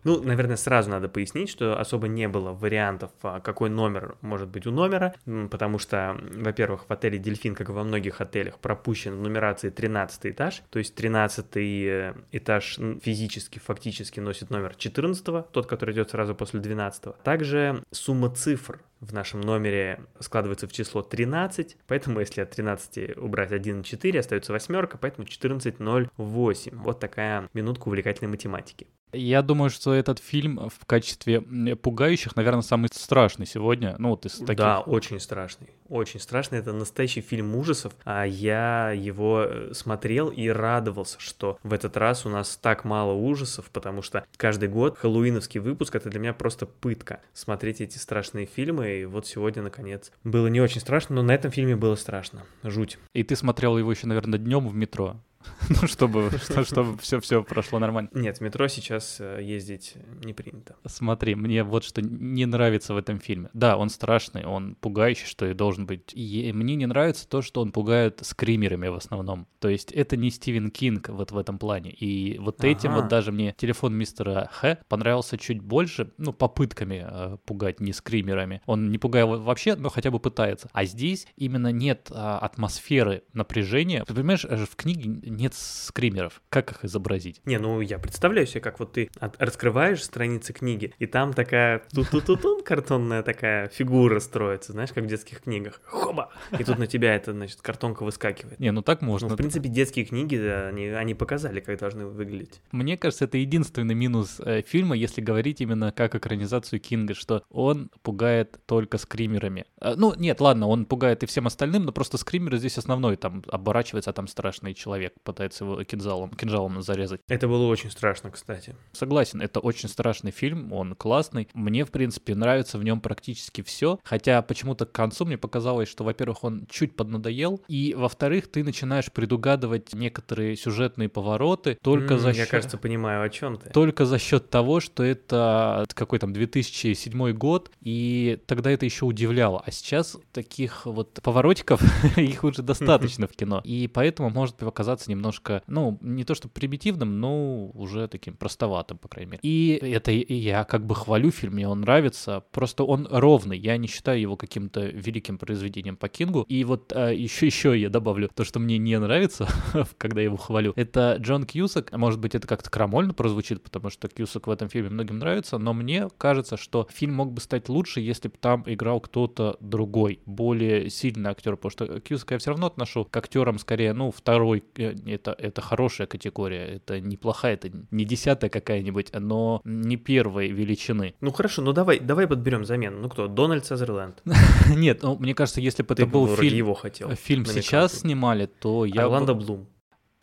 [0.03, 4.65] Ну, наверное, сразу надо пояснить, что особо не было вариантов, а, какой номер может быть
[4.65, 5.13] у номера,
[5.49, 10.27] потому что, во-первых, в отеле «Дельфин», как и во многих отелях, пропущен в нумерации 13
[10.27, 16.35] этаж, то есть 13 э, этаж физически, фактически носит номер 14, тот, который идет сразу
[16.35, 17.21] после 12.
[17.23, 23.51] Также сумма цифр в нашем номере складывается в число 13, поэтому если от 13 убрать
[23.51, 26.75] 1 и 4, остается восьмерка, поэтому 14.08.
[26.75, 28.87] Вот такая минутка увлекательной математики.
[29.13, 33.95] Я думаю, что этот фильм в качестве пугающих, наверное, самый страшный сегодня.
[33.97, 34.57] Ну, вот из таких.
[34.57, 35.69] Да, очень страшный.
[35.91, 36.59] Очень страшный.
[36.59, 37.93] Это настоящий фильм ужасов.
[38.05, 43.11] А я его э, смотрел и радовался, что в этот раз у нас так мало
[43.11, 47.19] ужасов, потому что каждый год хэллоуиновский выпуск это для меня просто пытка.
[47.33, 49.01] Смотреть эти страшные фильмы.
[49.01, 52.43] И вот сегодня, наконец, было не очень страшно, но на этом фильме было страшно.
[52.63, 52.97] Жуть.
[53.11, 55.19] И ты смотрел его еще, наверное, днем в метро.
[55.81, 58.09] Ну, чтобы, что- чтобы все-все прошло нормально.
[58.13, 60.75] Нет, в метро сейчас э, ездить не принято.
[60.85, 63.49] Смотри, мне вот что не нравится в этом фильме.
[63.53, 66.13] Да, он страшный, он пугающий, что и должен быть.
[66.13, 69.47] И мне не нравится то, что он пугает скримерами в основном.
[69.59, 71.91] То есть это не Стивен Кинг вот в этом плане.
[71.91, 73.01] И вот этим Ага.
[73.01, 78.61] вот даже мне телефон мистера Х понравился чуть больше, ну, попытками э, пугать, не скримерами.
[78.65, 80.69] Он не пугает во- вообще, но хотя бы пытается.
[80.73, 84.03] А здесь именно нет а, атмосферы напряжения.
[84.05, 86.41] Ты понимаешь, э, в книге нет скримеров.
[86.49, 87.41] Как их изобразить?
[87.45, 91.83] Не, ну я представляю себе, как вот ты от- раскрываешь страницы книги, и там такая
[91.93, 95.81] ту-ту-ту-тун картонная такая фигура строится, знаешь, как в детских книгах.
[95.85, 96.29] Хоба!
[96.57, 98.59] И тут на тебя эта, значит, картонка выскакивает.
[98.59, 99.29] Не, ну так Ну, можно.
[99.29, 102.61] в принципе, детские книги, да, они, они показали, как должны выглядеть.
[102.71, 107.89] Мне кажется, это единственный минус э, фильма, если говорить именно как экранизацию Кинга, что он
[108.01, 109.65] пугает только скримерами.
[109.79, 113.43] Э, ну, нет, ладно, он пугает и всем остальным, но просто скримеры здесь основной, там
[113.47, 115.13] оборачивается, а там страшный человек.
[115.23, 117.21] Пытается его кинжалом, кинжалом зарезать.
[117.27, 118.75] Это было очень страшно, кстати.
[118.91, 121.47] Согласен, это очень страшный фильм, он классный.
[121.53, 126.03] Мне, в принципе, нравится в нем практически все, хотя почему-то к концу мне показалось, что,
[126.03, 132.29] во-первых, он чуть поднадоел, и, во-вторых, ты начинаешь предугадывать некоторые сюжетные повороты только М, за
[132.29, 132.49] Я, счет...
[132.49, 133.69] кажется, понимаю, о чем ты.
[133.69, 139.61] Только за счет того, что это какой там 2007 год, и тогда это еще удивляло.
[139.65, 141.81] А сейчас таких вот поворотиков,
[142.17, 143.61] их уже достаточно в кино.
[143.63, 149.07] И поэтому может показаться немножко, ну, не то что примитивным, но уже таким простоватым, по
[149.07, 149.39] крайней мере.
[149.43, 152.43] И это я как бы хвалю фильм, мне он нравится.
[152.51, 153.57] Просто он ровный.
[153.57, 156.45] Я не считаю его каким-то великим произведением по Кингу.
[156.47, 159.47] И вот еще, еще я добавлю то, что мне не нравится,
[159.97, 160.73] когда я его хвалю.
[160.75, 161.91] Это Джон Кьюсак.
[161.91, 165.73] Может быть, это как-то крамольно прозвучит, потому что Кьюсак в этом фильме многим нравится, но
[165.73, 170.89] мне кажется, что фильм мог бы стать лучше, если бы там играл кто-то другой, более
[170.89, 174.93] сильный актер, потому что Кьюсака я все равно отношу к актерам скорее, ну, второй, э,
[175.05, 181.15] это, это хорошая категория, это неплохая, это не десятая какая-нибудь, но не первой величины.
[181.21, 182.99] Ну хорошо, ну давай, давай подберем замену.
[182.99, 183.27] Ну кто?
[183.27, 184.21] Дональд Сазерленд.
[184.69, 187.09] Нет, ну, мне кажется, если бы это был фильм, его хотел.
[187.15, 189.67] фильм сейчас снимали, то я Орландо Блум.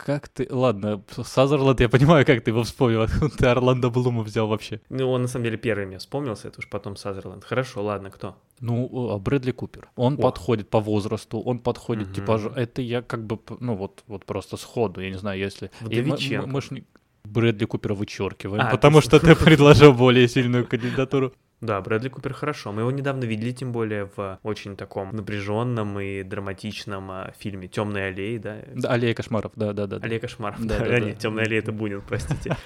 [0.06, 0.46] Как ты...
[0.48, 3.06] Ладно, Сазерленд, я понимаю, как ты его вспомнил.
[3.36, 4.80] Ты Орландо Блума взял вообще?
[4.90, 7.44] Ну, он на самом деле первый мне вспомнился, это уж потом Сазерленд.
[7.44, 8.36] Хорошо, ладно, кто?
[8.60, 9.88] Ну, а Брэдли Купер.
[9.96, 10.16] Он О.
[10.18, 12.14] подходит по возрасту, он подходит Мгм.
[12.14, 12.48] типажу.
[12.50, 15.70] Это я как бы, ну вот, вот просто сходу, я не знаю, если...
[15.80, 16.46] Мы- Вдовиченко.
[16.46, 16.84] мы, мы ж не-
[17.24, 21.32] Брэдли Купера вычеркиваем, А, потому ты- что ты предложил более сильную кандидатуру.
[21.60, 22.72] Да, Брэдли Купер хорошо.
[22.72, 28.06] Мы его недавно видели, тем более в очень таком напряженном и драматичном а, фильме Темные
[28.06, 28.58] аллеи, да?
[28.74, 29.96] Да, Аллея кошмаров, да-да-да.
[29.96, 30.64] Аллея кошмаров.
[30.64, 31.00] Да, Да, да, да.
[31.00, 32.56] нет, Темная аллея это Бунин, простите.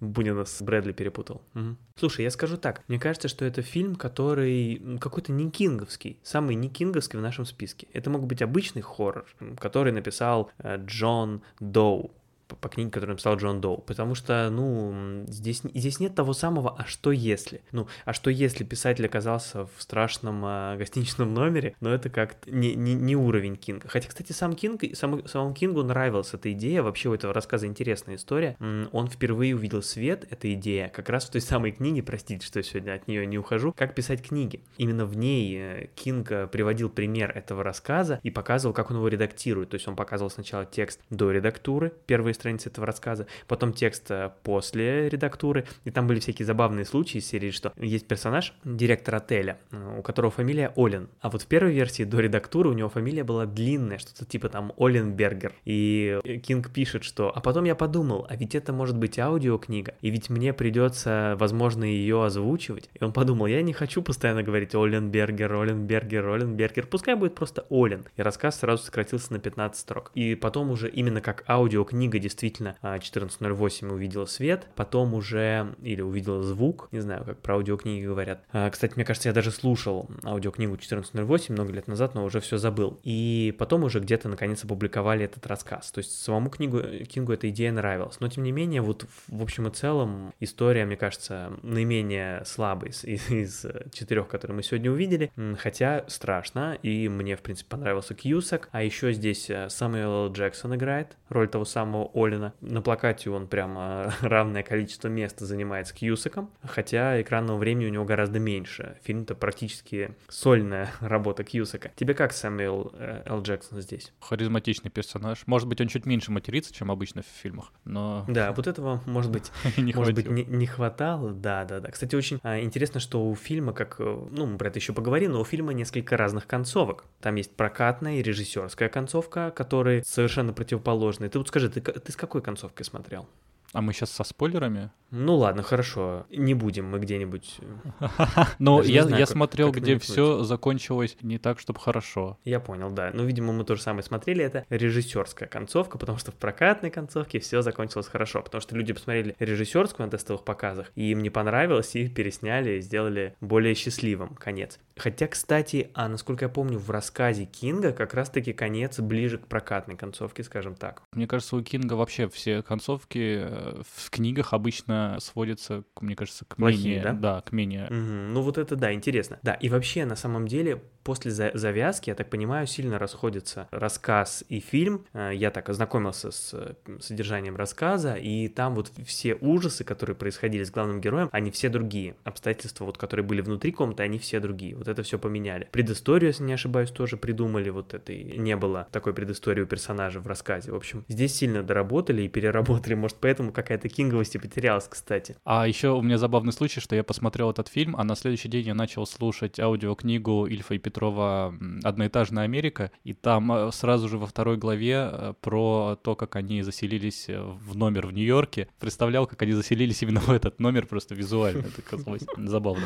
[0.00, 1.42] Бунина с Брэдли перепутал.
[1.52, 1.76] Мгм.
[1.96, 2.82] Слушай, я скажу так.
[2.88, 6.18] Мне кажется, что это фильм, который какой-то не кинговский.
[6.22, 7.86] Самый не кинговский в нашем списке.
[7.92, 9.26] Это мог быть обычный хоррор,
[9.58, 12.12] который написал э, Джон Доу
[12.50, 13.78] по- по книге, которую написал Джон Доу.
[13.78, 17.62] Потому что, ну, здесь, здесь нет того самого «а что если?».
[17.72, 21.74] Ну, а что если писатель оказался в страшном а, гостиничном номере?
[21.80, 23.88] Но это как-то не, не, не уровень Кинга.
[23.88, 26.82] Хотя, кстати, сам Кинг, самому, самому Кингу нравилась эта идея.
[26.82, 28.56] Вообще у этого рассказа интересная история.
[28.92, 32.62] Он впервые увидел свет, эта идея, как раз в той самой книге, простите, что я
[32.62, 34.60] сегодня от нее не ухожу, как писать книги.
[34.76, 39.08] Именно в ней э, Кинг э, приводил пример этого рассказа и показывал, как он его
[39.08, 39.70] редактирует.
[39.70, 44.30] То есть он показывал сначала текст до редактуры, первые страницы этого рассказа, потом текст э,
[44.42, 49.58] после редактуры, и там были всякие забавные случаи из серии, что есть персонаж, директор отеля,
[49.70, 53.24] э, у которого фамилия Олен, а вот в первой версии до редактуры у него фамилия
[53.24, 58.26] была длинная, что-то типа там Оленбергер, и э, Кинг пишет, что «А потом я подумал,
[58.28, 62.88] а ведь это может быть аудиокнига, и ведь мне придется, возможно, ее озвучивать».
[62.98, 68.04] И он подумал, я не хочу постоянно говорить Оленбергер, Оленбергер, Оленбергер, пускай будет просто Олен.
[68.16, 70.10] И рассказ сразу сократился на 15 строк.
[70.14, 76.42] И потом уже именно как аудиокнига действительно а, 14.08 увидела свет, потом уже, или увидела
[76.42, 78.42] звук, не знаю, как про аудиокниги говорят.
[78.52, 82.56] А, Кстати, мне кажется, я даже слушал аудиокнигу 14.08 много лет назад, но уже все
[82.58, 82.98] забыл.
[83.02, 85.90] И потом уже где-то наконец опубликовали этот рассказ.
[85.92, 88.20] То есть самому книгу, Кингу эта идея нравилась.
[88.20, 93.04] Но тем не менее, вот в общем и целом история, мне кажется, наименее слабой из,
[93.04, 95.30] из- из четырех, которые мы сегодня увидели.
[95.58, 98.68] Хотя страшно, и мне, в принципе, понравился Кьюсак.
[98.72, 100.30] А еще здесь э, Самуэл.
[100.32, 102.54] Джексон играет роль того самого Олина.
[102.60, 108.04] На плакате он прямо равное количество места занимает с Кьюсаком, хотя экранного времени у него
[108.04, 108.96] гораздо меньше.
[109.04, 111.92] Фильм-то практически сольная работа Кьюсака.
[111.96, 113.42] Тебе как Самуэл э, Л.
[113.42, 114.12] Джексон здесь?
[114.20, 115.42] Харизматичный персонаж.
[115.46, 119.30] Может быть, он чуть меньше матерится, чем обычно в фильмах, но Да, вот этого, может
[119.30, 121.90] быть, не Может быть, не, не хватало, да, да, да.
[121.90, 125.32] Кстати, очень а, интересно, что у фильма, как, э, ну, мы про это еще поговорим,
[125.32, 127.04] но у фильма несколько разных концовок.
[127.20, 131.30] Там есть прокатная и режиссерская концовка, которые совершенно противоположные.
[131.30, 133.28] Ты вот скажи, ты, к- ты с какой концовкой смотрел?
[133.72, 134.90] А мы сейчас со спойлерами?
[135.12, 137.58] Ну ладно, хорошо, не будем мы где-нибудь.
[138.00, 138.06] э,
[138.58, 142.36] Но не я, знаю, я как- смотрел, как где все закончилось не так, чтобы хорошо.
[142.44, 143.10] Я понял, да.
[143.14, 144.44] Ну, видимо, мы тоже самое смотрели.
[144.44, 148.42] Это режиссерская концовка, потому что в прокатной концовке все закончилось хорошо.
[148.42, 152.78] Потому что люди посмотрели режиссерскую на тестовых показах, и им не понравилось, и их пересняли
[152.78, 154.80] и сделали более счастливым конец.
[155.00, 159.96] Хотя, кстати, а насколько я помню, в рассказе Кинга как раз-таки конец ближе к прокатной
[159.96, 161.02] концовке, скажем так.
[161.12, 166.56] Мне кажется, у Кинга вообще все концовки э, в книгах обычно сводятся, мне кажется, к
[166.56, 167.12] Плохие, менее...
[167.14, 167.40] да?
[167.40, 167.86] к менее...
[167.88, 168.34] Мгм.
[168.34, 169.38] Ну вот это да, интересно.
[169.42, 174.44] Да, и вообще, на самом деле, после за- завязки, я так понимаю, сильно расходятся рассказ
[174.48, 175.04] и фильм.
[175.12, 180.70] Э, я так ознакомился с содержанием рассказа, и там вот все ужасы, которые происходили с
[180.70, 182.16] главным героем, они все другие.
[182.24, 184.76] Обстоятельства, вот, которые были внутри комнаты, они все другие.
[184.76, 185.68] Вот это все поменяли.
[185.72, 187.70] Предысторию, если не ошибаюсь, тоже придумали.
[187.70, 190.72] Вот это и не было такой предыстории у персонажа в рассказе.
[190.72, 192.94] В общем, здесь сильно доработали и переработали.
[192.94, 195.36] Может, поэтому какая-то кинговость и потерялась, кстати.
[195.44, 198.66] А еще у меня забавный случай, что я посмотрел этот фильм, а на следующий день
[198.66, 204.26] я начал слушать аудиокнигу Ильфа и Петрова «Одноэтажная Америка», и там э, сразу же во
[204.26, 208.68] второй главе э, про то, как они заселились э, в номер в Нью-Йорке.
[208.78, 211.66] Представлял, как они заселились именно в этот номер, просто визуально.
[211.66, 212.84] Это казалось забавно.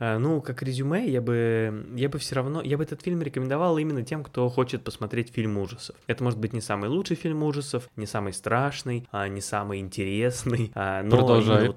[0.00, 3.78] А, ну, как резюме, я бы, я бы все равно, я бы этот фильм рекомендовал
[3.78, 5.96] именно тем, кто хочет посмотреть фильм ужасов.
[6.06, 10.70] Это может быть не самый лучший фильм ужасов, не самый страшный, а не самый интересный.
[10.74, 11.74] А, но Продолжай.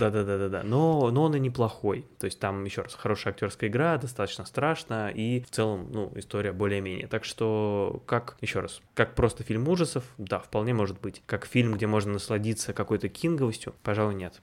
[0.00, 0.62] Да-да-да-да-да.
[0.64, 2.06] Но, но он и неплохой.
[2.18, 6.52] То есть там, еще раз, хорошая актерская игра, достаточно страшно, и в целом, ну, история
[6.52, 7.06] более-менее.
[7.06, 11.22] Так что, как, еще раз, как просто фильм ужасов, да, вполне может быть.
[11.26, 14.42] Как фильм, где можно насладиться какой-то кинговостью, пожалуй, нет.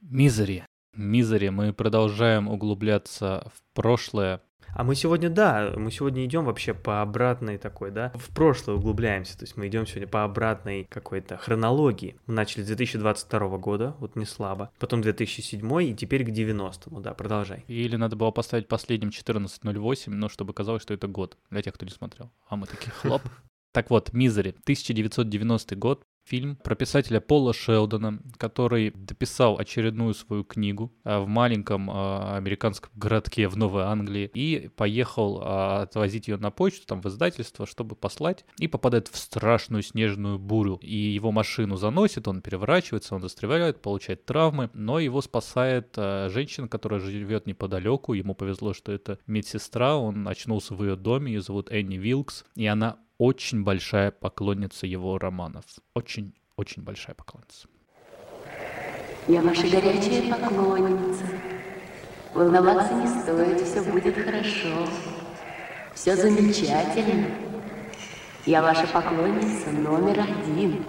[0.00, 0.64] Мизери.
[0.96, 1.48] Мизери.
[1.48, 4.40] Мы продолжаем углубляться в прошлое.
[4.74, 9.38] А мы сегодня, да, мы сегодня идем вообще по обратной такой, да, в прошлое углубляемся,
[9.38, 12.16] то есть мы идем сегодня по обратной какой-то хронологии.
[12.26, 17.14] Мы начали с 2022 года, вот не слабо, потом 2007 и теперь к 90-му, да,
[17.14, 17.64] продолжай.
[17.68, 21.84] Или надо было поставить последним 14.08, но чтобы казалось, что это год, для тех, кто
[21.86, 22.32] не смотрел.
[22.48, 23.22] А мы такие, хлоп.
[23.72, 30.92] Так вот, Мизери, 1990 год, фильм про писателя Пола Шелдона, который дописал очередную свою книгу
[31.04, 36.50] а, в маленьком а, американском городке в Новой Англии и поехал а, отвозить ее на
[36.50, 40.78] почту, там в издательство, чтобы послать, и попадает в страшную снежную бурю.
[40.82, 47.00] И его машину заносит, он переворачивается, он застревает, получает травмы, но его спасает женщина, которая
[47.00, 48.14] живет неподалеку.
[48.14, 52.66] Ему повезло, что это медсестра, он очнулся в ее доме, ее зовут Энни Вилкс, и
[52.66, 55.64] она очень большая поклонница его романов.
[55.94, 57.68] Очень-очень большая поклонница.
[59.28, 61.24] Я ваша горячая поклонница.
[62.34, 64.88] Волноваться не стоит, все будет хорошо.
[65.94, 67.28] Все замечательно.
[68.44, 70.84] Я ваша поклонница номер один.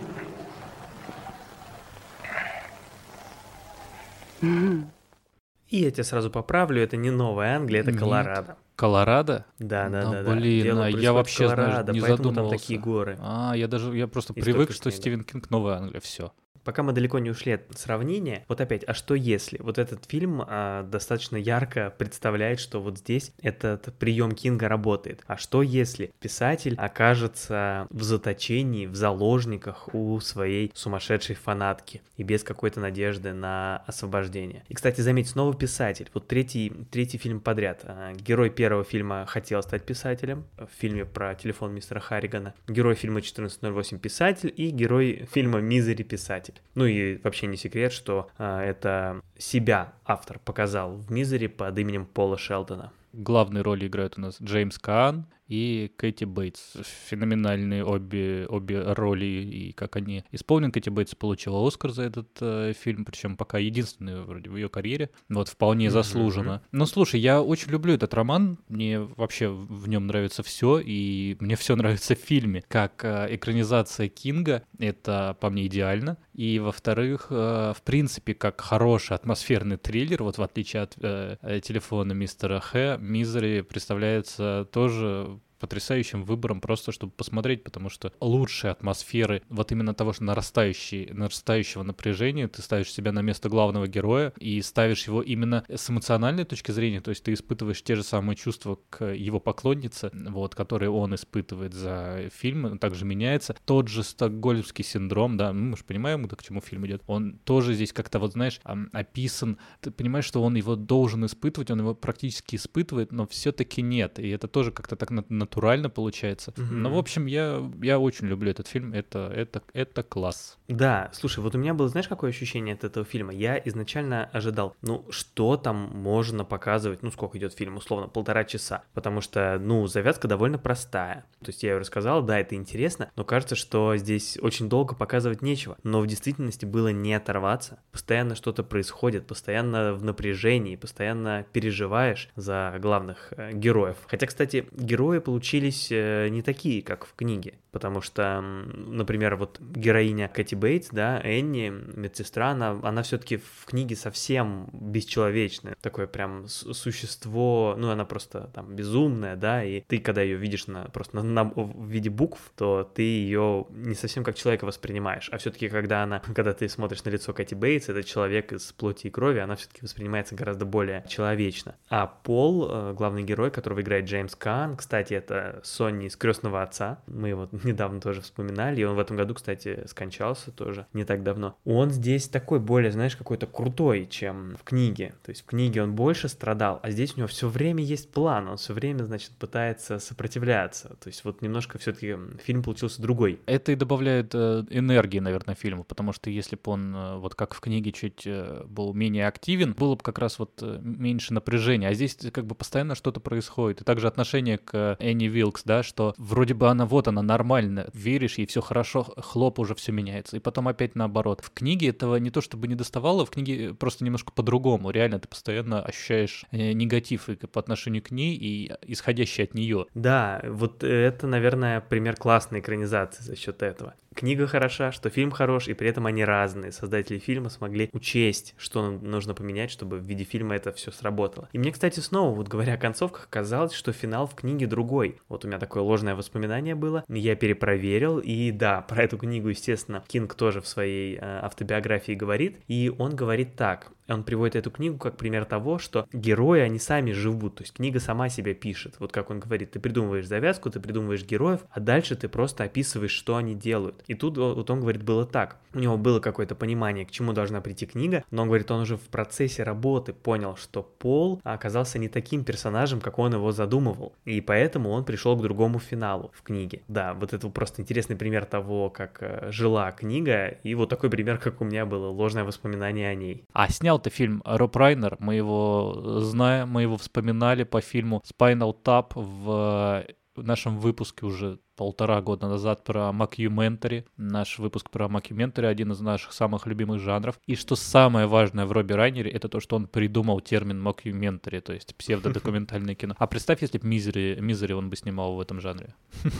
[4.41, 7.99] И я тебя сразу поправлю, это не Новая Англия, это Нет.
[7.99, 8.57] Колорадо.
[8.75, 9.45] Колорадо?
[9.59, 10.23] Да, да, Ну, да.
[10.23, 10.31] да.
[10.33, 12.49] блин, Дело а я вообще, Колорадо, не поэтому задумывался.
[12.51, 13.17] там такие горы.
[13.21, 14.91] А, я даже, я просто И привык, что.
[14.91, 16.31] Стивен Кинг Новая Англия, все.
[16.65, 19.59] Пока мы далеко не ушли от сравнения, вот опять, а что если?
[19.61, 25.23] Вот этот фильм а, достаточно ярко представляет, что вот здесь этот прием Кинга работает.
[25.27, 32.43] А что если писатель окажется в заточении, в заложниках у своей сумасшедшей фанатки и без
[32.43, 34.63] какой-то надежды на освобождение?
[34.67, 36.09] И, кстати, заметь, снова писатель.
[36.15, 37.81] Вот третий, третий фильм подряд.
[37.83, 42.55] А, Герой первого фильма хотел стать писателем в фильме про телефон мистера Харригана.
[42.67, 46.54] Герой фильма 1408 писатель и герой фильма Мизери писатель.
[46.75, 52.05] Ну и вообще не секрет, что а, это себя автор показал в Мизери под именем
[52.05, 52.91] Пола Шелдона.
[53.13, 56.73] Главные роли играют у нас Джеймс Каан и Кэти Бейтс.
[57.07, 60.71] Феноменальные обе, обе роли, и как они исполнены.
[60.71, 65.09] Кэти Бейтс получила Оскар за этот э, фильм, причем пока единственный вроде в ее карьере.
[65.29, 66.61] Вот, вполне заслуженно.
[66.71, 71.55] Но слушай, я очень люблю этот роман, мне вообще в нем нравится все, и мне
[71.55, 72.63] все нравится в фильме.
[72.67, 76.17] Как э, экранизация Кинга, это по мне идеально.
[76.33, 81.59] И, во-вторых, э, в принципе, как хороший атмосферный триллер, вот в отличие от э, э,
[81.61, 85.34] телефона мистера Х, Мизери представляется тоже
[85.65, 91.81] потрясающим выбором просто, чтобы посмотреть, потому что лучшие атмосферы вот именно того, что нарастающий, нарастающего
[91.81, 96.69] напряжения, ты ставишь себя на место главного героя и ставишь его именно с эмоциональной точки
[96.69, 101.15] зрения, то есть ты испытываешь те же самые чувства к его поклоннице, вот, которые он
[101.15, 103.55] испытывает за фильм, также меняется.
[103.65, 107.73] Тот же стокгольмский синдром, да, ну, мы же понимаем, к чему фильм идет, он тоже
[107.73, 108.59] здесь как-то вот, знаешь,
[108.91, 114.19] описан, ты понимаешь, что он его должен испытывать, он его практически испытывает, но все-таки нет,
[114.19, 115.25] и это тоже как-то так на-
[115.55, 116.53] натурально получается.
[116.57, 116.83] Мгм.
[116.83, 120.57] Ну, в общем, я, я очень люблю этот фильм, это, это, это класс.
[120.67, 123.33] Да, слушай, вот у меня было, знаешь, какое ощущение от этого фильма?
[123.33, 128.83] Я изначально ожидал, ну, что там можно показывать, ну, сколько идет фильм, условно, полтора часа,
[128.93, 131.25] потому что, ну, завязка довольно простая.
[131.41, 135.43] То есть я ее рассказал, да, это интересно, но кажется, что здесь очень долго показывать
[135.43, 135.77] нечего.
[135.83, 137.79] Но в действительности было не оторваться.
[137.91, 143.97] Постоянно что-то происходит, постоянно в напряжении, постоянно переживаешь за главных э, героев.
[144.07, 150.27] Хотя, кстати, герои получились э, не такие, как в книге, потому что, например, вот героиня
[150.27, 155.75] Кэти Кэти Бейтс, да, Энни, медсестра, она, она все-таки в книге совсем бесчеловечная.
[155.81, 160.85] Такое прям существо, ну, она просто там безумная, да, и ты, когда ее видишь на,
[160.85, 165.29] просто на, на, в виде букв, то ты ее не совсем как человека воспринимаешь.
[165.31, 169.07] А все-таки, когда она, когда ты смотришь на лицо Кэти Бейтс, это человек из плоти
[169.07, 171.75] и крови, она все-таки воспринимается гораздо более человечно.
[171.89, 176.99] А Пол, э, главный герой, которого играет Джеймс Кан, кстати, это Сонни из крестного отца.
[177.07, 181.23] Мы его недавно тоже вспоминали, и он в этом году, кстати, скончался тоже не так
[181.23, 181.57] давно.
[181.65, 185.15] Он здесь такой более, знаешь, какой-то крутой, чем в книге.
[185.23, 188.47] То есть в книге он больше страдал, а здесь у него все время есть план,
[188.47, 190.95] он все время, значит, пытается сопротивляться.
[191.01, 193.39] То есть вот немножко все-таки фильм получился другой.
[193.45, 197.53] Это и добавляет э, энергии, наверное, фильму, потому что если бы он, э, вот как
[197.53, 201.93] в книге, чуть э, был менее активен, было бы как раз вот меньше напряжения, а
[201.93, 203.81] здесь как бы постоянно что-то происходит.
[203.81, 208.37] И также отношение к Энни Вилкс, да, что вроде бы она вот она нормально, веришь
[208.37, 210.34] ей, все хорошо, хлоп, уже все меняется.
[210.35, 211.41] И потом опять наоборот.
[211.41, 214.91] В книге этого не то чтобы не доставало, в книге просто немножко по-другому.
[214.91, 219.85] Реально ты постоянно ощущаешь э, негатив по отношению к ней и исходящий от нее.
[219.93, 225.67] Да, вот это, наверное, пример классной экранизации за счет этого книга хороша, что фильм хорош,
[225.67, 226.71] и при этом они разные.
[226.71, 231.49] Создатели фильма смогли учесть, что нужно поменять, чтобы в виде фильма это все сработало.
[231.51, 235.19] И мне, кстати, снова, вот говоря о концовках, казалось, что финал в книге другой.
[235.29, 240.03] Вот у меня такое ложное воспоминание было, я перепроверил, и да, про эту книгу, естественно,
[240.07, 244.97] Кинг тоже в своей э, автобиографии говорит, и он говорит так, он приводит эту книгу
[244.97, 248.95] как пример того, что герои, они сами живут, то есть книга сама себя пишет.
[248.99, 253.11] Вот как он говорит, ты придумываешь завязку, ты придумываешь героев, а дальше ты просто описываешь,
[253.11, 254.03] что они делают.
[254.07, 255.57] И тут вот он говорит, было так.
[255.73, 258.97] У него было какое-то понимание, к чему должна прийти книга, но он говорит, он уже
[258.97, 264.13] в процессе работы понял, что Пол оказался не таким персонажем, как он его задумывал.
[264.25, 266.81] И поэтому он пришел к другому финалу в книге.
[266.87, 271.37] Да, вот это просто интересный пример того, как э, жила книга, и вот такой пример,
[271.37, 273.43] как у меня было ложное воспоминание о ней.
[273.53, 279.13] А снял-то фильм Роб Райнер, мы его знаем, мы его вспоминали по фильму Spinal Tap
[279.15, 280.05] в
[280.35, 284.05] нашем выпуске уже полтора года назад про Макюментари.
[284.17, 287.39] Наш выпуск про Макюментари один из наших самых любимых жанров.
[287.45, 291.73] И что самое важное в Робби Райнере, это то, что он придумал термин Макюментари, то
[291.73, 293.15] есть псевдодокументальное кино.
[293.17, 295.93] А представь, если бы Мизери, Мизери он бы снимал в этом жанре.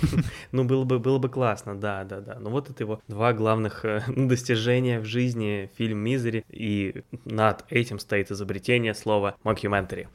[0.52, 2.38] Ну, было бы, было бы классно, да, да, да.
[2.40, 8.00] Ну, вот это его два главных э, достижения в жизни, фильм Мизери, и над этим
[8.00, 10.08] стоит изобретение слова Макюментари,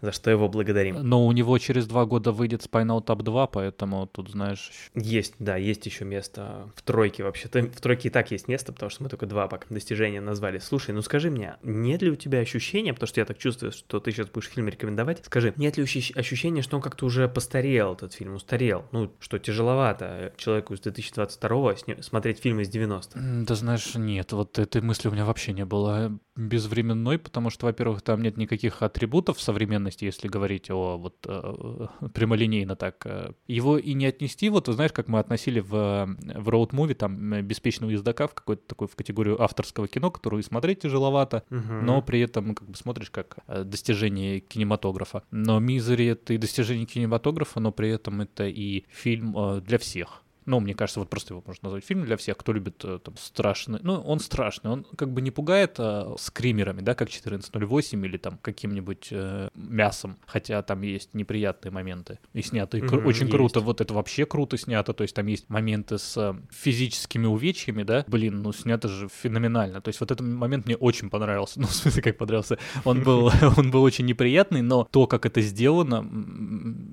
[0.00, 0.96] за что его благодарим.
[1.02, 4.70] Но у него через два года выйдет Spinal Tap 2, поэтому тут, знаешь, знаешь.
[4.94, 7.62] Есть, да, есть еще место в тройке вообще-то.
[7.62, 10.58] В тройке и так есть место, потому что мы только два пока достижения назвали.
[10.58, 14.00] Слушай, ну скажи мне, нет ли у тебя ощущения, потому что я так чувствую, что
[14.00, 18.14] ты сейчас будешь фильм рекомендовать, скажи, нет ли ощущения, что он как-то уже постарел, этот
[18.14, 18.84] фильм, устарел?
[18.92, 23.20] Ну, что тяжеловато человеку из 2022 смотреть фильм из 90-х?
[23.46, 28.02] Да знаешь, нет, вот этой мысли у меня вообще не было безвременной, потому что, во-первых,
[28.02, 33.04] там нет никаких атрибутов современности, если говорить о вот э, прямолинейно так.
[33.04, 37.90] Э, его и не отнести, вот знаешь, как мы относили в, в роуд-муви, там, «Беспечного
[37.90, 41.72] ездака» в какой-то такой в категорию авторского кино, которую и смотреть тяжеловато, угу.
[41.82, 45.22] но при этом как бы смотришь как э, достижение кинематографа.
[45.30, 50.22] Но «Мизери»— это и достижение кинематографа, но при этом это и фильм э, для всех.
[50.46, 53.16] Ну, мне кажется, вот просто его можно назвать фильм для всех, кто любит э, там
[53.16, 53.78] страшный.
[53.82, 58.38] Ну, он страшный, он как бы не пугает а, скримерами, да, как 1408 или там
[58.42, 62.18] каким-нибудь э, мясом, хотя там есть неприятные моменты.
[62.32, 63.32] И снято mm-hmm, очень есть.
[63.32, 67.82] круто, вот это вообще круто снято, то есть там есть моменты с э, физическими увечьями,
[67.82, 69.80] да, блин, ну снято же феноменально.
[69.80, 72.58] То есть вот этот момент мне очень понравился, ну, в смысле, как понравился.
[72.84, 76.06] Он был, он был очень неприятный, но то, как это сделано,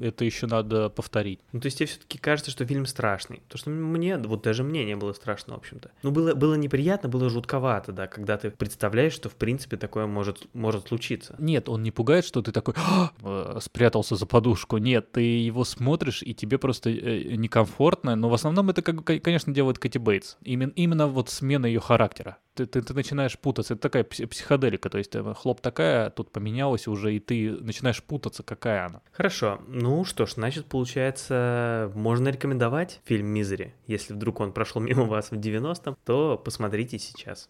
[0.01, 1.39] это еще надо повторить.
[1.51, 3.38] Ну, то есть тебе все-таки кажется, что фильм страшный?
[3.43, 5.91] Потому что мне, вот даже мне не было страшно, в общем-то.
[6.03, 10.47] Ну, было, было неприятно, было жутковато, да, когда ты представляешь, что, в принципе, такое может,
[10.53, 11.35] может случиться.
[11.39, 14.77] Нет, он не пугает, что ты такой «А!» спрятался за подушку.
[14.77, 18.15] Нет, ты его смотришь, и тебе просто э, некомфортно.
[18.15, 20.37] Но в основном это, конечно, делает Кэти Бейтс.
[20.43, 23.73] Именно, именно вот смена ее характера ты, ты, ты начинаешь путаться.
[23.73, 28.43] Это такая психоделика, то есть э, хлоп такая, тут поменялась уже, и ты начинаешь путаться,
[28.43, 29.01] какая она.
[29.11, 33.73] Хорошо, ну что ж, значит, получается, можно рекомендовать фильм «Мизери».
[33.87, 37.49] Если вдруг он прошел мимо вас в 90-м, то посмотрите сейчас.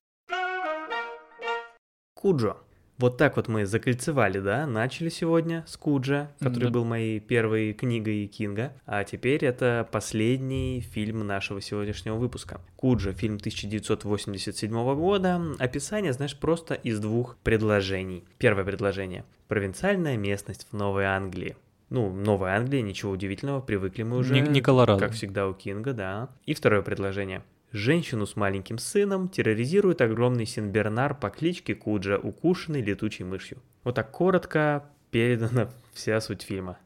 [2.14, 2.58] Куджо.
[3.00, 6.70] Вот так вот мы закольцевали, да, начали сегодня с Куджа, который да.
[6.70, 12.60] был моей первой книгой Кинга, а теперь это последний фильм нашего сегодняшнего выпуска.
[12.76, 18.26] Куджа, фильм 1987 года, описание, знаешь, просто из двух предложений.
[18.38, 19.24] Первое предложение.
[19.48, 21.56] Провинциальная местность в Новой Англии.
[21.90, 24.34] Ну, Новая Англия, ничего удивительного, привыкли мы уже.
[24.34, 25.00] Не, не Колорадо.
[25.00, 26.30] Как всегда у Кинга, да.
[26.46, 27.44] И второе предложение.
[27.72, 33.60] Женщину с маленьким сыном терроризирует огромный синбернар по кличке Куджа, укушенный летучей мышью.
[33.84, 36.78] Вот так коротко передана вся суть фильма.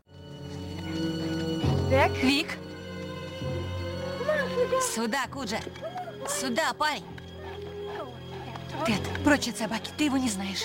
[2.22, 2.47] Вик?
[4.82, 5.60] Сюда, Куджа.
[6.28, 7.04] Сюда, парень.
[8.86, 10.64] Тед, прочь от собаки, ты его не знаешь.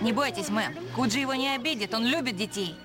[0.00, 0.74] Не бойтесь, мэм.
[0.94, 2.76] Куджи его не обидит, он любит детей.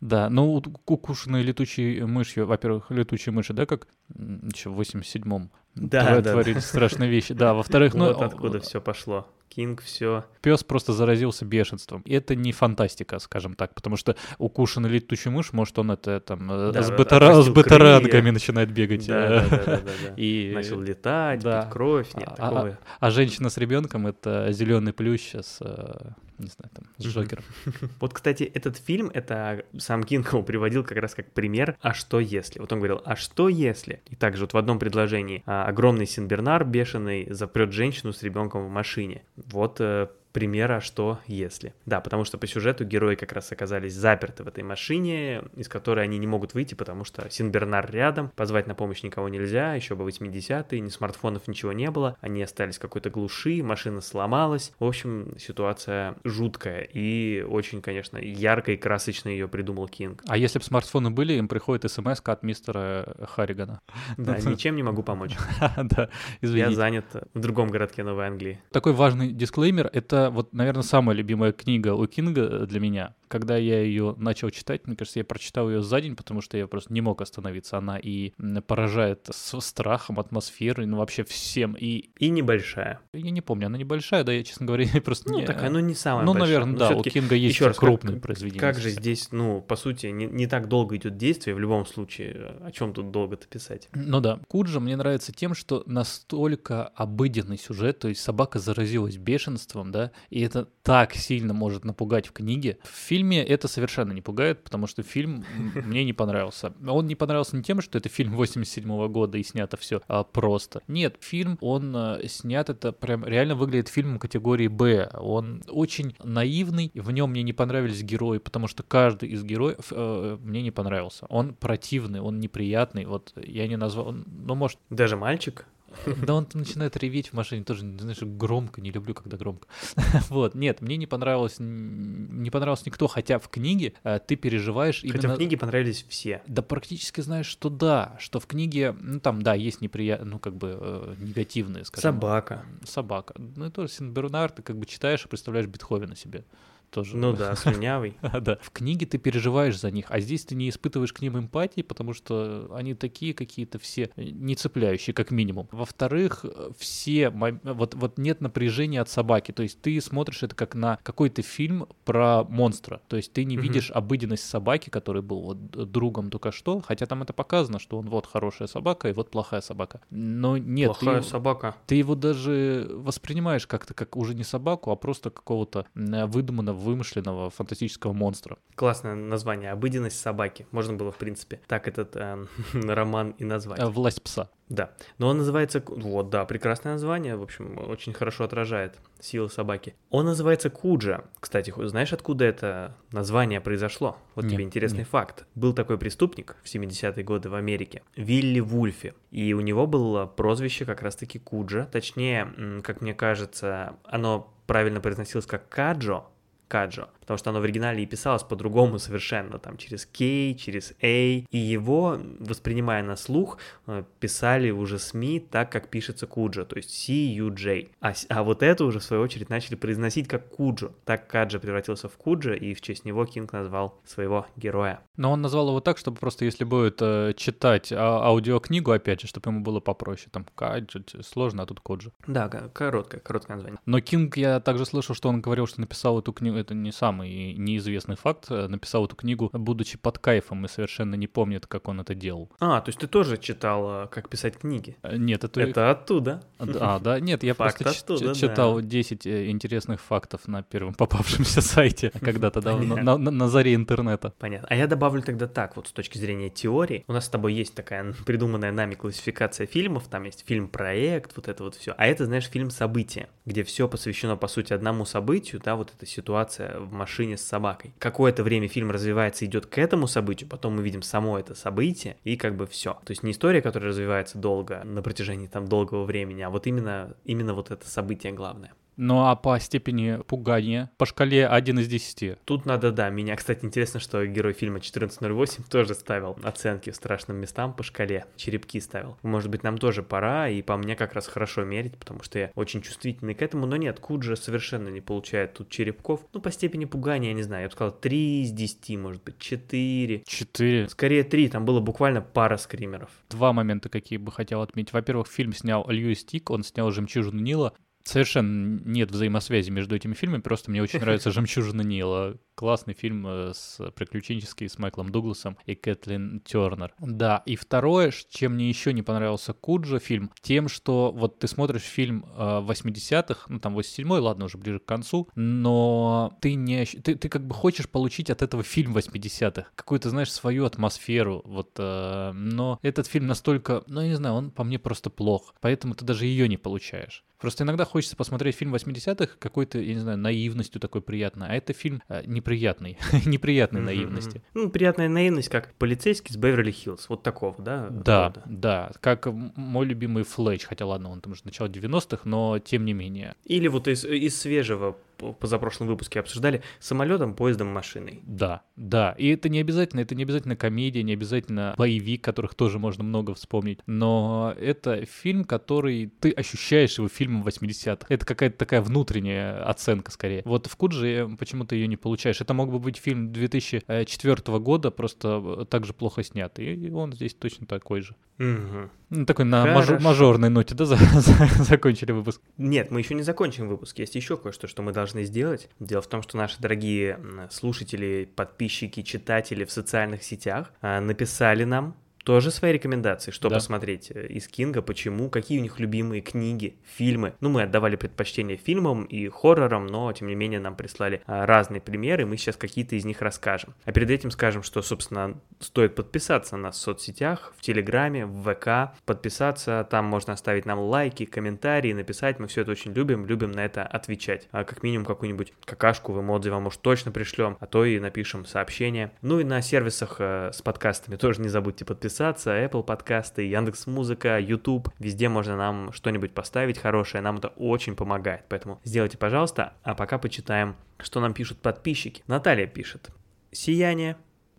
[0.00, 6.24] Да, ну, укушенные летучей мышью, во-первых, летучие мыши, да, как еще в 87-м Да, творят
[6.24, 7.34] да, творили страшные вещи.
[7.34, 9.26] Да, во-вторых, ну, Вот откуда все пошло.
[9.48, 10.24] Кинг все.
[10.42, 12.02] пес просто заразился бешенством.
[12.02, 16.50] И это не фантастика, скажем так, потому что укушенный летучий мышь, может, он это там
[16.50, 18.32] э, Да, с, отрастил с батарангами крылья.
[18.32, 19.06] начинает бегать.
[19.06, 20.14] Да, э, да, да, да, да.
[20.16, 20.52] И...
[20.54, 21.62] Начал летать, да.
[21.62, 22.14] пить кровь.
[22.14, 22.78] Нет, А- такого.
[23.00, 27.04] А женщина с ребенком это зеленый плющ с, э, не знаю, там, с.
[27.04, 27.44] Джокером.
[28.00, 32.20] Вот, кстати, этот фильм, это сам Кинг его приводил как раз как пример «А что
[32.20, 32.60] если?».
[32.60, 34.02] Вот он говорил «А что если?».
[34.06, 38.70] И также вот в одном предложении а, огромный Синбернар бешеный запрет женщину с ребенком в
[38.70, 39.22] машине.
[39.46, 41.74] Вот э, пример «А что если?».
[41.86, 46.04] Да, потому что по сюжету герои как раз оказались заперты в этой машине, из которой
[46.04, 50.08] они не могут выйти, потому что Синбернар рядом, позвать на помощь никого нельзя, еще бы
[50.08, 54.72] 80-е, ни смартфонов, ничего не было, они остались в какой-то глуши, машина сломалась.
[54.78, 60.22] В общем, ситуация жуткая и очень, конечно, ярко и красочно ее придумал Кинг.
[60.28, 63.80] А если бы смартфоны были, им приходит смс от мистера Харригана.
[64.16, 65.36] Да, ничем не могу помочь.
[65.76, 66.08] Да,
[66.42, 66.74] Я извините.
[66.74, 67.04] занят
[67.34, 68.60] в другом городке Новой Англии.
[68.72, 73.14] Такой важный дисклеймер— это вот, наверное, самая любимая книга у Кинга для меня.
[73.28, 76.66] Когда я ее начал читать, мне кажется, я прочитал ее за день, потому что я
[76.66, 77.76] просто не мог остановиться.
[77.76, 78.32] Она и
[78.66, 81.74] поражает с страхом, атмосферой, ну вообще всем.
[81.78, 83.00] И И небольшая.
[83.12, 85.44] я не помню, она небольшая, да, я, честно говоря, просто Ну, не...
[85.46, 86.48] такая, ну, не самая Ну, большая.
[86.60, 88.60] наверное, Но да, у Кинга есть еще раз, как- крупные произведения.
[88.60, 92.56] Как же здесь, ну, по сути, не, не так долго идет действие, в любом случае,
[92.62, 93.88] о чем тут долго-то писать?
[93.94, 99.92] Ну да, Куджа мне нравится тем, что настолько обыденный сюжет, то есть собака заразилась бешенством,
[99.92, 102.78] да, и это так сильно может напугать в книге.
[102.82, 105.44] В фильме это совершенно не пугает, потому что фильм
[105.74, 106.72] мне не понравился.
[106.86, 110.00] Он не понравился не тем, что это фильм 87 года и снято все
[110.32, 110.82] просто.
[110.88, 115.10] Нет, фильм, он э, снят, это прям реально выглядит фильмом категории Б.
[115.14, 120.38] Он очень наивный, в нем мне не понравились герои, потому что каждый из героев э,
[120.40, 121.26] мне не понравился.
[121.28, 125.66] Он противный, он неприятный, вот я не назвал, ну может, Даже мальчик?
[126.26, 129.66] да он начинает реветь в машине, тоже, знаешь, громко, не люблю, когда громко.
[130.28, 135.16] Вот, нет, мне не понравилось, не понравился никто, хотя в книге э, ты переживаешь именно...
[135.16, 136.42] Хотя в книге понравились все.
[136.46, 140.56] Да практически знаешь, что да, что в книге, ну там, да, есть неприятные, ну как
[140.56, 142.14] бы э, негативные, скажем.
[142.14, 142.64] Собака.
[142.84, 143.34] Собака.
[143.38, 146.44] Ну и тоже Синбернар, ты как бы читаешь и представляешь Бетховена себе.
[146.90, 147.16] Тоже.
[147.16, 148.14] Ну да, слюнявый.
[148.40, 148.58] Да.
[148.62, 152.12] В книге ты переживаешь за них, а здесь ты не испытываешь к ним эмпатии, потому
[152.14, 155.68] что они такие какие-то все э, не цепляющие, как минимум.
[155.72, 159.52] Во-вторых, э, все вот, вот нет напряжения от собаки.
[159.52, 163.00] То есть ты смотришь это как на какой-то фильм про монстра.
[163.08, 167.22] То есть ты не видишь обыденность собаки, который был вот другом только что, хотя там
[167.22, 170.00] это показано, что он вот хорошая собака и вот плохая собака.
[170.10, 171.74] Но нет, ты Плохая его- собака.
[171.86, 177.50] ты его даже воспринимаешь как-то как уже не собаку, а просто какого-то м, выдуманного, вымышленного
[177.50, 178.58] фантастического монстра.
[178.74, 179.72] Классное название.
[179.72, 180.66] Обыденность собаки.
[180.70, 183.80] Можно было, в принципе, так этот э, роман и назвать.
[183.80, 184.48] Э, Власть пса.
[184.68, 184.92] Да.
[185.18, 185.82] Но он называется...
[185.86, 187.36] Вот, да, прекрасное название.
[187.36, 189.94] В общем, очень хорошо отражает силу собаки.
[190.10, 191.24] Он называется Куджа.
[191.40, 194.18] Кстати, знаешь, откуда это название произошло?
[194.34, 195.08] Вот Нет, тебе интересный нет.
[195.08, 195.46] факт.
[195.54, 198.02] Был такой преступник в 70-е годы в Америке.
[198.16, 199.14] Вилли Вульфи.
[199.30, 201.86] И у него было прозвище как раз-таки Куджа.
[201.90, 206.24] Точнее, как мне кажется, оно правильно произносилось как Каджо.
[206.68, 211.06] Каджо, потому что оно в оригинале и писалось по-другому совершенно, там через K, через A,
[211.06, 216.88] и его, воспринимая на слух, э, писали уже СМИ так, как пишется Куджо, то есть
[216.88, 217.88] C-U-J.
[218.00, 220.92] А, а вот это уже, в свою очередь, начали произносить как Куджо.
[221.04, 225.00] Так Каджо превратился в Куджо, и в честь него Кинг назвал своего героя.
[225.18, 229.26] Но он назвал его так, чтобы просто если будет э, читать а- аудиокнигу, опять же,
[229.26, 230.28] чтобы ему было попроще.
[230.32, 232.10] Там Каджи, сложно, а тут Коджи.
[232.26, 233.80] Да, ко- короткое, короткое название.
[233.84, 237.54] Но Кинг, я также слышал, что он говорил, что написал эту книгу, это не самый
[237.54, 242.00] неизвестный факт, э, написал эту книгу, будучи под кайфом и совершенно не помнит, как он
[242.00, 242.50] это делал.
[242.60, 244.96] А, то есть ты тоже читал, э, как писать книги?
[245.02, 245.60] Э, Нет, это...
[245.60, 246.42] Это оттуда.
[246.58, 248.48] А, да, нет, я Факт просто оттуда, ч- да.
[248.48, 253.74] читал 10 э, интересных фактов на первом попавшемся сайте когда-то давно, на, на- на заре
[253.74, 254.32] интернета.
[254.38, 254.68] Понятно.
[254.70, 257.04] А я добавлю тогда так, вот с точки зрения теории.
[257.08, 261.64] У нас с тобой есть такая придуманная нами классификация фильмов, там есть фильм-проект, вот это
[261.64, 261.94] вот все.
[261.96, 266.78] А это, знаешь, фильм-событие, где все посвящено, по сути, одному событию, да, вот эта ситуация
[266.78, 267.94] в машине с собакой.
[267.98, 272.36] Какое-то время фильм развивается, идет к этому событию, потом мы видим само это событие, и
[272.36, 272.98] как бы все.
[273.04, 277.16] То есть не история, которая развивается долго, на протяжении там долгого времени, а вот именно,
[277.24, 278.72] именно вот это событие главное.
[278.98, 282.42] Ну а по степени пугания, по шкале 1 из 10.
[282.44, 287.72] Тут надо, да, меня, кстати, интересно, что герой фильма 1408 тоже ставил оценки страшным местам
[287.74, 289.16] по шкале, черепки ставил.
[289.22, 292.50] Может быть, нам тоже пора, и по мне как раз хорошо мерить, потому что я
[292.56, 296.26] очень чувствительный к этому, но нет, Куджа совершенно не получает тут черепков.
[296.32, 299.38] Ну, по степени пугания, я не знаю, я бы сказал 3 из 10, может быть,
[299.38, 300.24] 4.
[300.26, 300.88] 4.
[300.88, 303.10] Скорее 3, там было буквально пара скримеров.
[303.30, 304.92] Два момента, какие бы хотел отметить.
[304.92, 307.74] Во-первых, фильм снял Льюис Тик, он снял «Жемчужину Нила»,
[308.08, 312.36] совершенно нет взаимосвязи между этими фильмами, просто мне очень нравится «Жемчужина Нила».
[312.54, 316.92] Классный фильм э, с приключенческий с Майклом Дугласом и Кэтлин Тернер.
[316.98, 321.82] Да, и второе, чем мне еще не понравился Куджа фильм, тем, что вот ты смотришь
[321.82, 327.14] фильм 80-х, э, ну там 87-й, ладно, уже ближе к концу, но ты не ты,
[327.14, 332.32] ты как бы хочешь получить от этого фильм 80-х, какую-то, знаешь, свою атмосферу, вот, э,
[332.32, 336.04] но этот фильм настолько, ну, я не знаю, он по мне просто плох, поэтому ты
[336.04, 337.24] даже ее не получаешь.
[337.38, 341.72] Просто иногда хочется посмотреть фильм 80-х какой-то, я не знаю, наивностью такой приятной, а это
[341.72, 344.42] фильм э, неприятный, неприятной наивности.
[344.54, 347.88] Ну, приятная наивность, как полицейский с Беверли-Хиллз, вот такого, да?
[347.90, 352.84] Да, да, как мой любимый Флэч, хотя ладно, он там уже начало 90-х, но тем
[352.84, 353.34] не менее.
[353.44, 354.96] Или вот из, из свежего
[355.40, 358.20] позапрошлом выпуске обсуждали, самолетом, поездом, машиной.
[358.24, 359.14] Да, да.
[359.18, 363.34] И это не обязательно, это не обязательно комедия, не обязательно боевик, которых тоже можно много
[363.34, 363.80] вспомнить.
[363.86, 368.06] Но это фильм, который ты ощущаешь его фильмом 80-х.
[368.08, 370.42] Это какая-то такая внутренняя оценка скорее.
[370.44, 372.40] Вот в Кудже почему-то ее не получаешь.
[372.40, 376.58] Это мог бы быть фильм 2004 года, просто так же плохо снят.
[376.58, 378.14] И он здесь точно такой же.
[378.38, 378.90] Угу.
[379.10, 382.42] Ну, такой на мажор, мажорной ноте, да, за, за, закончили выпуск?
[382.58, 383.98] Нет, мы еще не закончим выпуск.
[383.98, 385.70] Есть еще кое-что, что мы должны сделать.
[385.80, 387.18] Дело в том, что наши дорогие
[387.50, 391.96] слушатели, подписчики, читатели в социальных сетях а, написали нам
[392.28, 393.56] тоже свои рекомендации, что да.
[393.56, 397.32] посмотреть э, из Кинга, почему, какие у них любимые книги, фильмы.
[397.40, 401.80] Ну, мы отдавали предпочтение фильмам и хоррорам, но, тем не менее, нам прислали а, разные
[401.80, 403.72] примеры, мы сейчас какие-то из них расскажем.
[403.86, 408.54] А перед этим скажем, что, собственно, стоит подписаться на нас в соцсетях, в Телеграме, в
[408.54, 413.52] ВК, подписаться, там можно оставить нам лайки, комментарии, написать, мы все это очень любим, любим
[413.52, 414.48] на это отвечать.
[414.50, 418.44] А как минимум какую-нибудь какашку в эмодзи вам, может, точно пришлем, а то и напишем
[418.44, 419.12] сообщение.
[419.22, 423.86] Ну и на сервисах э, с подкастами тоже не забудьте подписаться подписаться, Apple подкасты, Яндекс
[423.86, 429.74] Музыка, YouTube, везде можно нам что-нибудь поставить хорошее, нам это очень помогает, поэтому сделайте, пожалуйста,
[429.84, 432.24] а пока почитаем, что нам пишут подписчики.
[432.26, 433.10] Наталья пишет.
[433.52, 434.16] Сияние,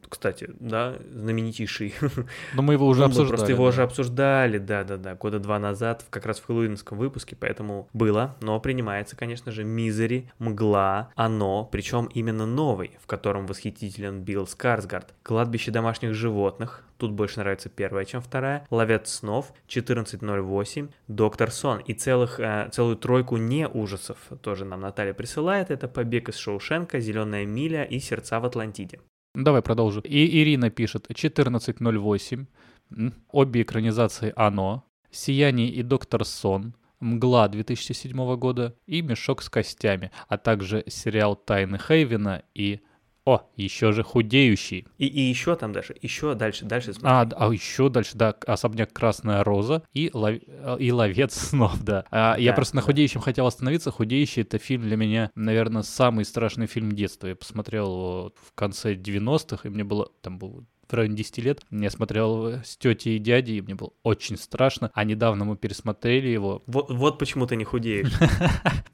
[0.09, 1.93] кстати, да, знаменитейший.
[2.55, 3.29] Но мы его уже обсуждали.
[3.29, 3.69] Просто его да.
[3.69, 9.15] уже обсуждали, да-да-да, года два назад, как раз в хэллоуинском выпуске, поэтому было, но принимается,
[9.15, 16.13] конечно же, Мизери, Мгла, Оно, причем именно новый, в котором восхитителен Билл Скарсгард, Кладбище домашних
[16.13, 22.69] животных, тут больше нравится первая, чем вторая, Ловец снов, 1408, Доктор Сон и целых, э,
[22.71, 27.99] целую тройку не ужасов тоже нам Наталья присылает, это Побег из Шоушенка, Зеленая миля и
[27.99, 28.99] Сердца в Атлантиде.
[29.35, 30.01] Давай продолжу.
[30.01, 32.45] И Ирина пишет 14.08.
[33.31, 40.37] Обе экранизации «Оно», «Сияние» и «Доктор Сон», «Мгла» 2007 года и «Мешок с костями», а
[40.37, 42.81] также сериал «Тайны Хейвена» и
[43.25, 44.87] о, еще же худеющий.
[44.97, 47.09] И, и еще там даже, еще дальше, дальше смотри.
[47.09, 50.35] А, а еще дальше, да, особняк Красная Роза и, лов...
[50.79, 52.05] и Ловец снов, да.
[52.11, 53.91] А, да я просто на худеющем хотел остановиться.
[53.91, 57.27] Худеющий это фильм для меня, наверное, самый страшный фильм детства.
[57.27, 61.61] Я посмотрел его в конце 90-х, и мне было, там был в районе 10 лет.
[61.71, 64.91] Я смотрел с тетей и дядей, и мне было очень страшно.
[64.93, 66.63] А недавно мы пересмотрели его.
[66.79, 68.13] Вот, вот почему ты не худеешь.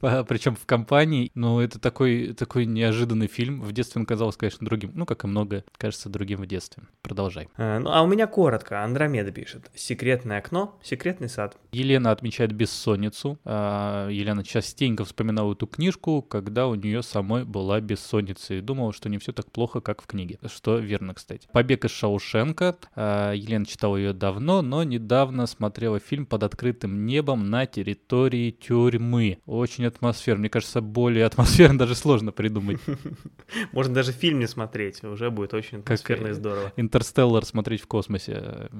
[0.00, 1.30] Причем в компании.
[1.34, 3.60] Ну, это такой, такой неожиданный фильм.
[3.60, 4.92] В детстве он казался, конечно, другим.
[4.94, 6.82] Ну, как и многое, кажется, другим в детстве.
[7.02, 7.48] Продолжай.
[7.56, 8.82] А, ну, а у меня коротко.
[8.82, 9.70] Андромеда пишет.
[9.74, 11.56] Секретное окно, секретный сад.
[11.70, 13.38] Елена отмечает бессонницу.
[13.44, 18.54] А, Елена частенько вспоминала эту книжку, когда у нее самой была бессонница.
[18.54, 20.38] И думала, что не все так плохо, как в книге.
[20.46, 21.48] Что верно, кстати.
[21.52, 22.76] Побег из Шаушенка.
[22.94, 29.38] Елена читала ее давно, но недавно смотрела фильм «Под открытым небом на территории тюрьмы».
[29.46, 30.40] Очень атмосферно.
[30.40, 32.78] Мне кажется, более атмосферно даже сложно придумать.
[33.72, 36.72] Можно даже фильм не смотреть, уже будет очень атмосферно и здорово.
[36.76, 38.68] Интерстеллар смотреть в космосе.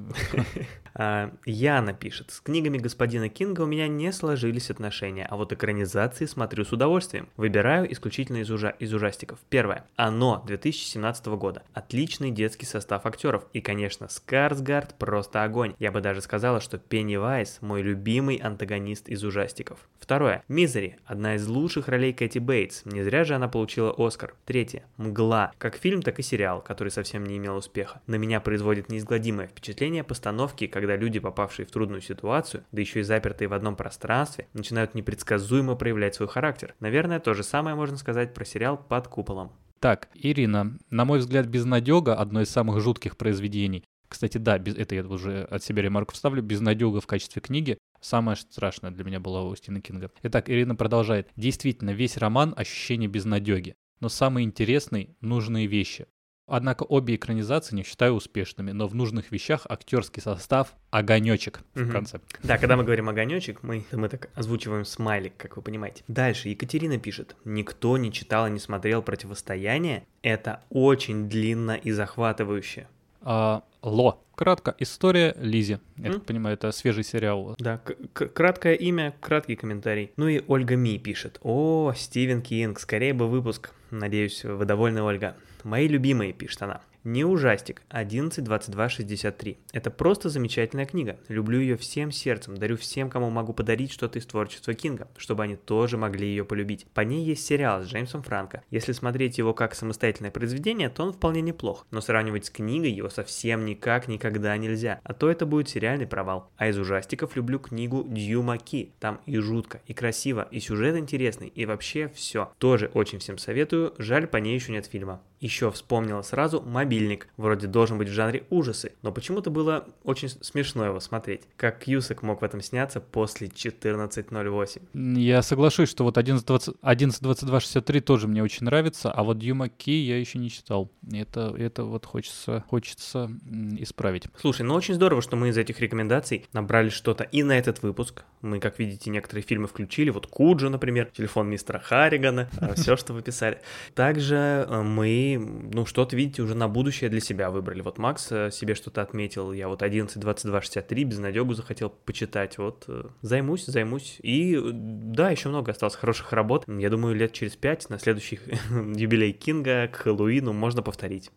[0.99, 6.25] А, Яна пишет, с книгами господина Кинга у меня не сложились отношения, а вот экранизации
[6.25, 7.29] смотрю с удовольствием.
[7.37, 9.39] Выбираю исключительно из, ужа из ужастиков.
[9.51, 9.85] Первое.
[9.97, 11.65] Оно 2017 года.
[11.75, 13.47] Отличный детский состав состав актеров.
[13.53, 15.75] И, конечно, Скарсгард просто огонь.
[15.79, 19.79] Я бы даже сказала, что Пеннивайз мой любимый антагонист из ужастиков.
[19.99, 20.43] Второе.
[20.49, 20.97] Мизери.
[21.05, 22.85] Одна из лучших ролей Кэти Бейтс.
[22.85, 24.35] Не зря же она получила Оскар.
[24.45, 24.83] Третье.
[24.97, 25.53] Мгла.
[25.59, 28.01] Как фильм, так и сериал, который совсем не имел успеха.
[28.07, 33.03] На меня производит неизгладимое впечатление постановки, когда люди, попавшие в трудную ситуацию, да еще и
[33.03, 36.75] запертые в одном пространстве, начинают непредсказуемо проявлять свой характер.
[36.81, 39.53] Наверное, то же самое можно сказать про сериал «Под куполом».
[39.81, 43.85] Так, Ирина, на мой взгляд, «Безнадега»— одно из самых жутких произведений.
[44.09, 46.43] Кстати, да, без, это я уже от себя ремарку вставлю.
[46.43, 50.11] «Безнадега» в качестве книги самое страшное для меня было у Стивена Кинга.
[50.23, 51.29] Итак, Ирина продолжает.
[51.37, 53.75] Действительно, весь роман— ощущение безнадеги.
[54.01, 56.07] Но самый интересный— нужные вещи.
[56.47, 62.21] Однако обе экранизации не считаю успешными, но в нужных вещах актерский состав огонечек в конце.
[62.45, 66.05] Да, когда мы говорим огонечек, мы, мы так озвучиваем смайлик, как вы понимаете.
[66.07, 67.35] Дальше Екатерина пишет.
[67.45, 70.07] Никто не читал и не смотрел противостояние.
[70.23, 72.87] Это очень длинно и захватывающе.
[73.23, 74.23] А, Ло.
[74.37, 74.75] Кратко.
[74.79, 75.79] История Лизи.
[75.97, 77.57] Я так понимаю, это свежий сериал.
[77.59, 77.81] Да,
[78.13, 80.13] краткое имя, краткий комментарий.
[80.17, 81.39] Ну и Ольга Ми пишет.
[81.43, 83.71] О, Стивен Кинг, скорее бы выпуск.
[83.91, 85.37] Надеюсь, вы довольны, Ольга.
[85.67, 86.81] Мои любимые, пишет она.
[87.09, 89.59] Не ужастик, 11.22.63.
[89.73, 91.21] Это просто замечательная книга.
[91.29, 95.55] Люблю ее всем сердцем, дарю всем, кому могу подарить что-то из творчества Кинга, чтобы они
[95.55, 96.85] тоже могли ее полюбить.
[96.95, 98.65] По ней есть сериал с Джеймсом Франко.
[98.73, 103.09] Если смотреть его как самостоятельное произведение, то он вполне неплох, но сравнивать с книгой его
[103.09, 106.51] совсем никак никогда нельзя, а то это будет сериальный провал.
[106.57, 108.95] А из ужастиков люблю книгу Дьюма Ки.
[108.99, 112.51] Там и жутко, и красиво, и сюжет интересный, и вообще все.
[112.59, 115.23] Тоже очень всем советую, жаль, по ней еще нет фильма.
[115.39, 116.63] Еще вспомнила сразу
[116.97, 117.29] мобильник.
[117.37, 121.43] Вроде должен быть в жанре ужасы, но почему-то было очень смешно его смотреть.
[121.57, 125.19] Как Кьюсак мог в этом сняться после 14.08.
[125.19, 130.39] Я соглашусь, что вот 11.22.63 тоже мне очень нравится, а вот Дьюма Ки я еще
[130.39, 130.91] не читал.
[131.13, 133.31] Это, это вот хочется, хочется
[133.79, 134.25] исправить.
[134.41, 138.25] Слушай, ну очень здорово, что мы из этих рекомендаций набрали что-то и на этот выпуск.
[138.43, 140.11] Мы, как видите, некоторые фильмы включили.
[140.11, 143.61] Вот Куджу, например, телефон мистера Харригана, все, что вы писали.
[143.95, 145.37] Также э, мы
[145.73, 147.81] ну, что-то, видите, уже на будущее для себя выбрали.
[147.81, 152.85] Вот Макс э, себе что-то отметил, я вот 11, 22, 63, безнадегу захотел почитать, вот
[152.89, 154.19] э, займусь, займусь.
[154.23, 156.65] И да, еще много осталось хороших работ.
[156.67, 161.31] Я думаю, лет через пять на следующий юбилей Кинга к Хэллоуину можно повторить.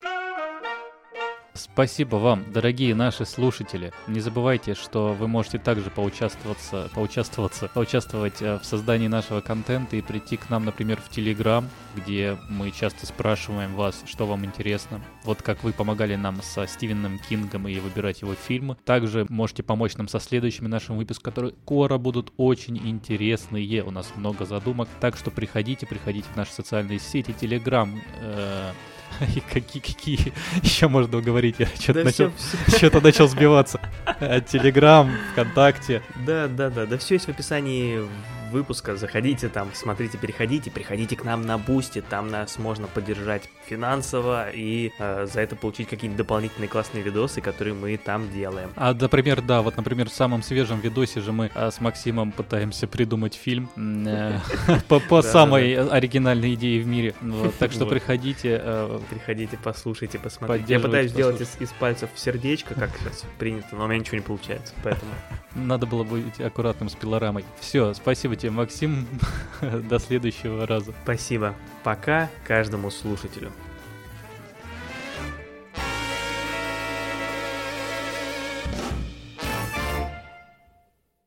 [1.60, 3.92] Спасибо вам, дорогие наши слушатели.
[4.08, 10.02] Не забывайте, что вы можете также поучаствоваться, поучаствоваться, поучаствовать э, в создании нашего контента и
[10.02, 15.02] прийти к нам, например, в Телеграм, где мы часто спрашиваем вас, что вам интересно.
[15.26, 18.78] Вот как вы помогали нам со Стивеном Кингом и выбирать его фильмы.
[18.86, 23.84] Также можете помочь нам со следующими нашими выпусками, которые скоро будут очень интересные.
[23.84, 24.88] У нас много задумок.
[25.02, 28.72] Так что приходите, приходите в наши социальные сети, Телеграм, э,
[29.36, 31.56] И какие, какие еще можно говорить?
[31.60, 32.32] Я что-то, да начал,
[32.68, 33.80] что-то начал сбиваться.
[34.52, 36.02] Телеграм, ВКонтакте.
[36.26, 36.86] Да, да, да.
[36.86, 38.02] Да все есть в описании
[38.50, 38.96] выпуска.
[38.96, 44.92] Заходите там, смотрите, переходите, приходите к нам на Бусти, там нас можно поддержать финансово и
[45.00, 48.72] э, за это получить какие-нибудь дополнительные классные видосы, которые мы там делаем.
[48.76, 52.88] А, например, да, вот, например, в самом свежем видосе же мы э, с Максимом пытаемся
[52.88, 54.40] придумать фильм э,
[54.88, 57.14] по самой оригинальной идее в мире.
[57.60, 58.60] Так что приходите.
[58.62, 60.74] Э, приходите, послушайте, посмотрите.
[60.74, 64.74] Я пытаюсь сделать из пальцев сердечко, как сейчас принято, но у меня ничего не получается,
[64.84, 65.12] поэтому...
[65.56, 67.44] Надо было быть аккуратным с пилорамой.
[67.60, 69.08] Все, спасибо тебе, Максим.
[69.62, 70.94] До следующего раза.
[71.04, 71.54] Спасибо.
[71.84, 73.52] Пока каждому слушателю.